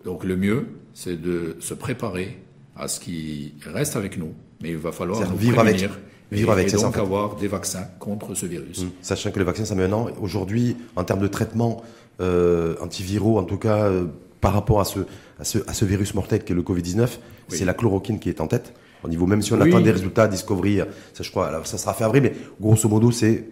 [0.06, 2.38] Donc le mieux, c'est de se préparer
[2.76, 6.00] à ce qui reste avec nous, mais il va falloir nous vivre prévenir avec,
[6.32, 8.84] vivre avec, et donc avoir des vaccins contre ce virus.
[8.84, 8.90] Mmh.
[9.02, 10.08] Sachant que les vaccins, ça met un an.
[10.22, 11.84] Aujourd'hui, en termes de traitement
[12.22, 14.06] euh, antiviraux, en tout cas euh,
[14.40, 15.00] par rapport à ce,
[15.40, 17.08] à ce, à, ce, virus mortel qui est le Covid-19,
[17.50, 18.74] c'est la chloroquine qui est en tête.
[19.04, 20.80] Au niveau, même si on attend des résultats Discovery,
[21.14, 23.46] ça je crois, ça sera fait avril, mais grosso modo, c'est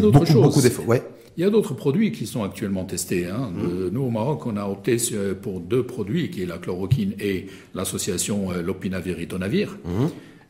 [0.00, 0.88] beaucoup, beaucoup d'efforts.
[0.88, 1.02] Ouais.
[1.36, 3.26] Il y a d'autres produits qui sont actuellement testés.
[3.26, 3.50] Hein.
[3.52, 3.88] Mmh.
[3.90, 4.96] Nous, au Maroc, on a opté
[5.42, 10.06] pour deux produits, qui est la chloroquine et l'association euh, lopinavir-ritonavir, mmh.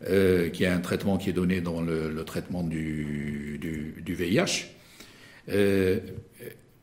[0.08, 4.66] euh, qui est un traitement qui est donné dans le, traitement du, du, VIH.
[5.48, 6.00] Euh,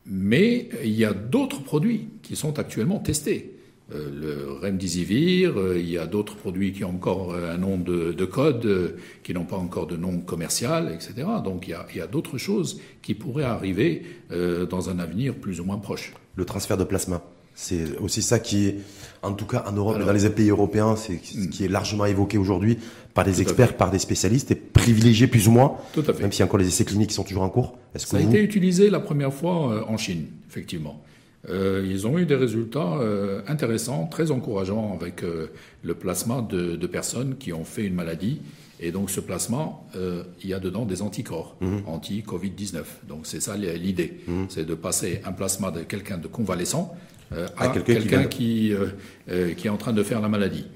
[0.04, 3.51] mais il y a d'autres produits qui sont actuellement testés.
[3.94, 7.76] Euh, le Remdesivir, euh, il y a d'autres produits qui ont encore euh, un nom
[7.76, 11.26] de, code, qui n'ont pas encore de nom commercial, etc.
[11.44, 14.02] Donc il y a, d'autres choses qui pourraient arriver
[14.70, 16.14] dans un avenir plus ou moins proche.
[16.36, 17.22] Le transfert de plasma.
[17.54, 18.76] C'est aussi ça qui est,
[19.22, 21.50] en tout cas en Europe et dans les pays européens, c'est hmm.
[21.50, 22.78] qui est largement évoqué aujourd'hui
[23.12, 25.76] par des experts, par des spécialistes et privilégié plus ou moins.
[25.92, 26.22] Tout à fait.
[26.22, 27.76] Même a encore les essais cliniques sont toujours en cours.
[27.94, 31.02] Ça a été utilisé la première fois en Chine, effectivement.
[31.48, 35.48] Euh, ils ont eu des résultats euh, intéressants, très encourageants avec euh,
[35.82, 38.40] le plasma de, de, personnes qui ont fait une maladie.
[38.78, 39.80] Et donc ce plasma,
[40.42, 41.82] il y a dedans des anticorps, mhm.
[41.86, 42.82] anti-Covid-19.
[43.08, 44.46] Donc c'est ça l'idée, mhm.
[44.48, 46.92] c'est de passer un plasma de quelqu'un de convalescent
[47.58, 48.72] à, quelqu'un qui,
[49.56, 50.66] qui, est en train de faire la maladie.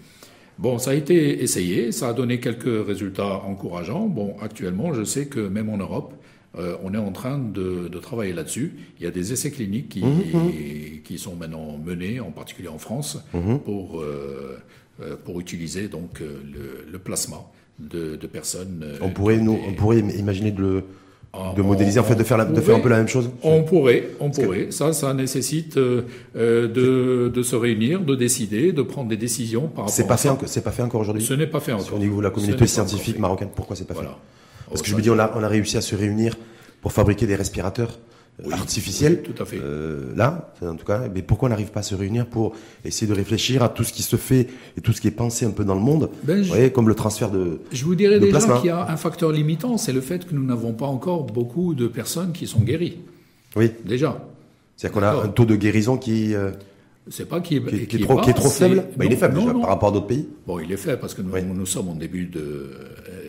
[0.57, 4.07] Bon, ça a été essayé, ça a donné quelques résultats encourageants.
[4.07, 6.15] Bon, actuellement, je sais que même en Europe,
[6.59, 8.75] euh, on est en train de, travailler là-dessus.
[8.99, 11.17] Il y a des essais cliniques qui, mmh, mmh.
[11.19, 13.57] sont maintenant menés, en particulier en France, mmh.
[13.59, 14.59] pour, euh,
[15.03, 17.39] euh, pour utiliser donc le, plasma
[17.79, 18.85] de, personnes.
[19.01, 20.85] On pourrait, nous, on pourrait imaginer de le
[21.39, 23.63] ah, de modéliser, en fait, de faire, de faire un peu la même chose On
[23.63, 24.69] pourrait, on pourrait.
[24.71, 29.91] Ça, ça nécessite de, de, se réunir, de décider, de prendre des décisions par rapport
[29.91, 31.95] c'est pas fait, C'est pas fait encore aujourd'hui Ce n'est pas fait encore.
[31.95, 34.07] Au niveau de la communauté scientifique marocaine, pourquoi c'est pas fait
[34.69, 36.37] parce que je me dis, on a, on a réussi à se réunir
[36.81, 37.99] pour fabriquer des respirateurs
[38.53, 39.23] artificiels.
[39.23, 39.59] tout à fait.
[39.63, 42.55] Euh, là, en tout cas, mais pourquoi on n'arrive pas à se réunir pour
[42.85, 45.47] essayer de réfléchir à tout ce qui se fait et tout ce qui est pensé
[45.47, 46.11] un peu dans le monde?
[46.25, 47.61] Ben, Vous voyez, comme le transfert de.
[47.73, 50.45] Je vous dirais déjà qu'il y a un facteur limitant, c'est le fait que nous
[50.45, 52.99] n'avons pas encore beaucoup de personnes qui sont guéries.
[53.57, 53.71] Oui.
[53.85, 54.23] Déjà.
[54.77, 56.35] C'est-à-dire qu'on a un taux de guérison qui.
[56.35, 56.51] Euh,
[57.09, 58.85] c'est pas qui est, qui, est, trop, qui est trop faible?
[58.97, 60.29] Bah, il est faible déjà, par rapport à d'autres pays.
[60.45, 62.71] Bon, il est faible parce que nous, nous sommes en début de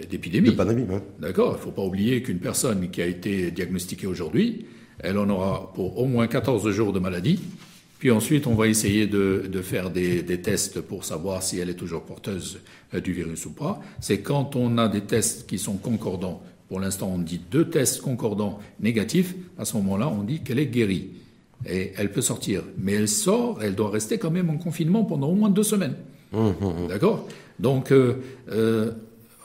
[0.10, 0.56] d'épidémie.
[1.20, 4.66] D'accord Il ne faut pas oublier qu'une personne qui a été diagnostiquée aujourd'hui,
[5.00, 7.40] elle en aura pour au moins 14 jours de maladie.
[8.00, 11.70] Puis ensuite, on va essayer de, de faire des, des, tests pour savoir si elle
[11.70, 12.60] est toujours porteuse
[12.94, 13.82] euh, du virus ou pas.
[14.00, 16.44] C'est quand on a des tests qui sont concordants.
[16.70, 19.34] Pour l'instant, on dit deux tests concordants négatifs.
[19.58, 21.10] À ce moment-là, on dit qu'elle est guérie.
[21.66, 22.64] Et elle peut sortir.
[22.78, 25.96] Mais elle sort, elle doit rester quand même en confinement pendant au moins deux semaines.
[26.34, 26.88] Mmh, mmh, mmh.
[26.90, 27.28] D'accord?
[27.60, 28.16] Donc, euh,
[28.52, 28.92] euh,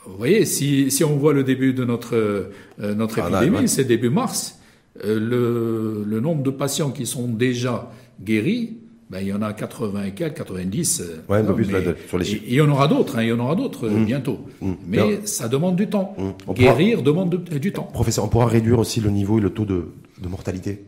[0.05, 3.85] vous voyez, si, si, on voit le début de notre, euh, notre ah, épidémie, c'est
[3.85, 4.59] début mars,
[5.03, 7.91] euh, le, le, nombre de patients qui sont déjà
[8.21, 8.77] guéris,
[9.09, 11.01] ben, il y en a 80 et quelques, 90.
[11.01, 13.55] Euh, ouais, là, sur les Il y en aura d'autres, hein, il y en aura
[13.55, 14.05] d'autres mmh.
[14.05, 14.39] bientôt.
[14.61, 14.71] Mmh.
[14.87, 16.15] Mais ça demande du temps.
[16.17, 16.53] Mmh.
[16.53, 17.89] Guérir demande du temps.
[17.93, 19.89] Professeur, on pourra réduire aussi le niveau et le taux de,
[20.21, 20.83] de mortalité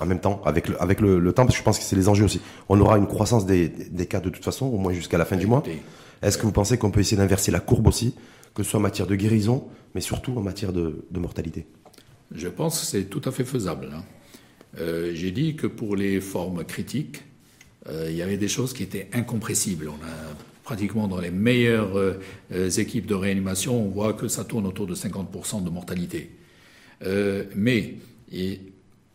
[0.00, 1.94] en même temps, avec le, avec le, le, temps, parce que je pense que c'est
[1.94, 2.40] les enjeux aussi.
[2.68, 5.36] On aura une croissance des, des cas de toute façon, au moins jusqu'à la fin
[5.36, 5.62] du mois.
[6.24, 8.14] Est-ce que vous pensez qu'on peut essayer d'inverser la courbe aussi,
[8.54, 11.66] que ce soit en matière de guérison, mais surtout en matière de, mortalité?
[12.34, 13.90] Je pense que c'est tout à fait faisable.
[13.94, 14.02] Hein.
[14.80, 17.22] Euh, j'ai dit que pour les formes critiques,
[17.88, 19.88] euh, il y avait des choses qui étaient incompressibles.
[19.88, 24.66] On a pratiquement dans les meilleures euh, équipes de réanimation, on voit que ça tourne
[24.66, 26.30] autour de 50% de mortalité.
[27.54, 27.96] mais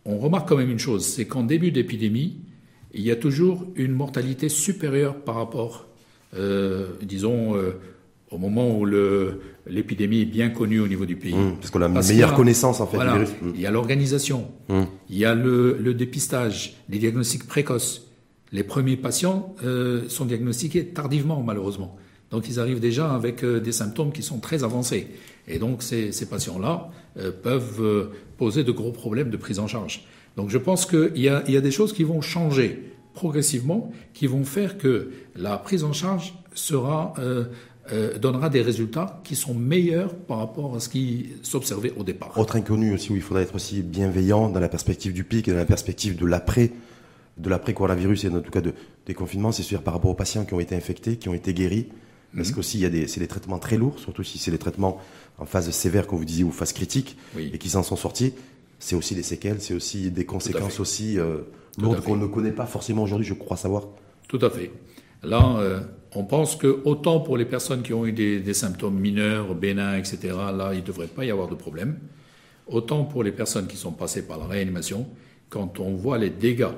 [0.06, 2.38] on remarque quand même une chose, c'est qu'en début d'épidémie,
[2.94, 5.89] il y a toujours une mortalité supérieure par rapport
[7.02, 7.80] disons, euh,
[8.32, 8.86] au moment où
[9.68, 11.34] l'épidémie est bien connue au niveau du pays.
[11.34, 13.30] Mmh, parce qu'on a une meilleure connaissance en fait du virus.
[13.42, 13.52] Mmh.
[13.56, 14.82] Il y a l'organisation, mmh.
[15.10, 18.06] il y a le, le, dépistage, les diagnostics précoces.
[18.52, 21.98] Les premiers patients euh, sont diagnostiqués tardivement malheureusement.
[22.32, 25.08] Donc ils arrivent déjà avec euh, des symptômes qui sont très avancés.
[25.48, 29.68] Et donc ces, ces patients-là euh, peuvent euh, poser de gros problèmes de prise en
[29.68, 30.06] charge.
[30.38, 32.84] Donc je pense qu'il y y a des choses qui vont changer
[33.20, 39.36] progressivement, qui vont faire que la prise en charge sera euh, donnera des résultats qui
[39.36, 42.32] sont meilleurs par rapport à ce qui s'observait au départ.
[42.38, 45.52] Autre inconnu aussi où il faudra être aussi bienveillant dans la perspective du pic et
[45.52, 46.72] dans la perspective de l'après
[47.38, 48.74] de l'après coronavirus et en tout cas de,
[49.06, 51.54] des confinements, c'est sûr par rapport aux patients qui ont été infectés, qui ont été
[51.54, 51.88] guéris.
[52.36, 52.56] Parce mhm.
[52.56, 55.00] qu'aussi, il y a des, c'est des traitements très lourds, surtout si c'est des traitements
[55.38, 58.34] en phase sévère, comme vous disiez, ou phase critique, et qui s'en sont sortis.
[58.78, 61.40] C'est aussi des séquelles, c'est aussi des conséquences aussi euh,
[61.82, 63.88] lourdes qu'on ne connaît pas forcément aujourd'hui, je crois savoir.
[64.28, 64.72] Tout à fait.
[65.24, 65.82] Là, euh,
[66.16, 70.20] on pense que autant pour les personnes qui ont eu des, symptômes mineurs, bénins, etc.,
[70.56, 72.00] là, il ne devrait pas y avoir de problème.
[72.68, 75.08] Autant pour les personnes qui sont passées par la réanimation,
[75.50, 76.76] quand on voit les dégâts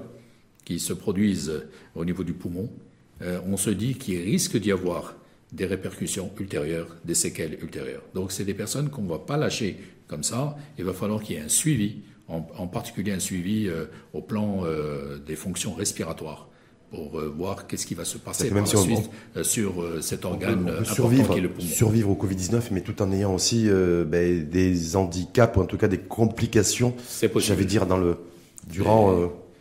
[0.66, 1.64] qui se produisent
[1.96, 2.70] au niveau du poumon,
[3.22, 5.16] euh, on se dit qu'il risque d'y avoir
[5.52, 8.04] des répercussions ultérieures, des séquelles ultérieures.
[8.14, 9.78] Donc c'est des personnes qu'on ne va pas lâcher
[10.08, 10.58] comme ça.
[10.78, 11.98] Il va falloir qu'il y ait un suivi,
[12.32, 14.64] en, particulier un suivi euh, au plan
[15.26, 16.48] des fonctions respiratoires
[16.92, 20.26] pour euh, voir qu'est-ce qui va se passer par la suite euh, sur euh, cet
[20.26, 21.68] organe survivre, qui est le poumon.
[21.68, 25.88] Survivre au Covid-19, mais tout en ayant aussi ben, des handicaps ou en tout cas
[25.88, 26.94] des complications.
[27.08, 28.18] C'est J'avais dire dans le
[28.68, 29.16] durant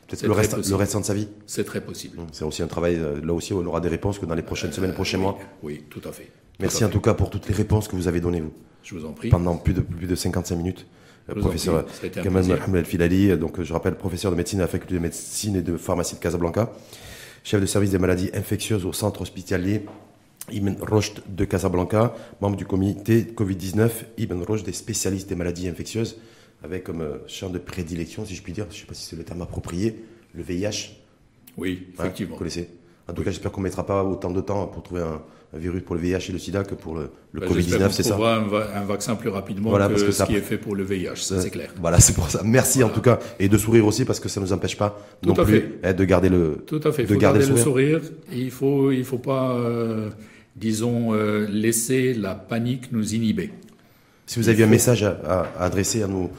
[0.08, 1.28] peut-être le reste, le restant de sa vie.
[1.46, 2.18] C'est très possible.
[2.32, 3.00] C'est aussi un travail.
[3.22, 5.38] Là aussi, on aura des réponses que dans les prochaines semaines, prochains mois.
[5.62, 6.28] Oui, tout à fait.
[6.58, 8.52] Merci en tout cas pour toutes les réponses que vous avez données vous.
[8.82, 9.28] Je vous en prie.
[9.28, 10.86] Pendant plus de plus de 55 minutes
[11.34, 11.84] professeur
[12.22, 15.62] Kamal Mohamed Filali, donc je rappelle professeur de médecine à la faculté de médecine et
[15.62, 16.72] de pharmacie de Casablanca
[17.44, 19.82] chef de service des maladies infectieuses au centre hospitalier
[20.52, 26.18] Ibn Roche de Casablanca, membre du comité Covid-19 Ibn Roche des spécialistes des maladies infectieuses,
[26.62, 29.04] avec comme euh, champ de prédilection, si je puis dire, je ne sais pas si
[29.04, 30.04] c'est le terme approprié,
[30.34, 30.96] le VIH.
[31.56, 32.32] Oui, effectivement.
[32.32, 32.68] vous connaissez
[33.08, 35.22] En tout cas, j'espère qu'on ne mettra pas autant de temps pour trouver un
[35.59, 38.16] virus pour le VIH et le sida que pour le, le bah, Covid-19, c'est ça
[38.16, 40.84] un, un, vaccin plus rapidement voilà, que, parce que ce qui est fait pour le
[40.84, 41.72] VIH, ça c'est clair.
[41.80, 42.42] Voilà, c'est pour ça.
[42.44, 45.01] Merci en tout cas et de sourire aussi parce que ça ne nous empêche pas
[45.24, 48.01] non plus eh, de garder le Tout à fait, de garder, le sourire.
[48.32, 50.11] il faut il faut pas euh,
[50.55, 53.51] disons euh, laisser la panique nous inhiber.
[54.26, 55.18] Si vous aviez un message à,
[55.59, 56.30] à adresser à nos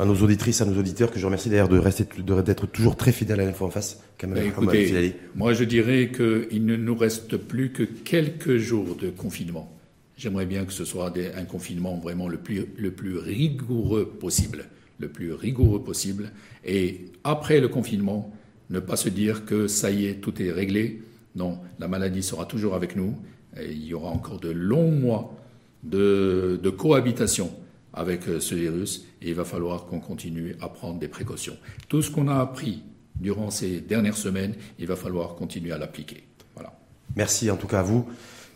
[0.00, 2.06] à nos auditrices, à nos auditeurs, que je remercie d'ailleurs de rester,
[2.44, 4.02] d'être toujours très fidèles à l'info en face.
[4.22, 9.70] Bah, écoutez, moi je dirais qu'il ne nous reste plus que quelques jours de confinement.
[10.16, 14.64] J'aimerais bien que ce soit un confinement vraiment le plus, le plus rigoureux possible,
[14.98, 16.32] le plus rigoureux possible.
[16.64, 18.32] Et après le confinement,
[18.70, 21.02] ne pas se dire que ça y est, tout est réglé.
[21.36, 23.16] Non, la maladie sera toujours avec nous.
[23.60, 25.36] Et il y aura encore de longs mois
[25.82, 27.50] de, de cohabitation
[27.92, 31.56] avec euh, ce virus et il va falloir qu'on continue à prendre des précautions.
[31.88, 32.82] Tout ce qu'on a appris
[33.16, 36.24] durant ces dernières semaines, il va falloir continuer à l'appliquer.
[36.54, 36.72] Voilà.
[37.16, 38.06] Merci en tout cas à vous.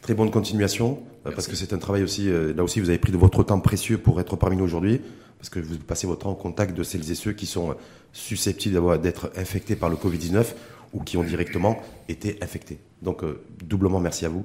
[0.02, 2.98] Très bonne continuation, euh, parce que c'est un travail aussi, euh, là aussi vous avez
[2.98, 5.00] pris de votre temps précieux pour être parmi nous aujourd'hui,
[5.38, 7.74] parce que vous passez votre temps au contact de celles et ceux qui sont
[8.12, 10.44] susceptibles d'être infectés par le Covid-19
[10.92, 12.78] ou qui ont directement été infectés.
[13.02, 13.22] Donc
[13.62, 14.44] doublement merci à vous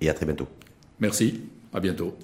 [0.00, 0.48] et à très bientôt.
[1.00, 1.42] Merci,
[1.72, 2.16] à bientôt.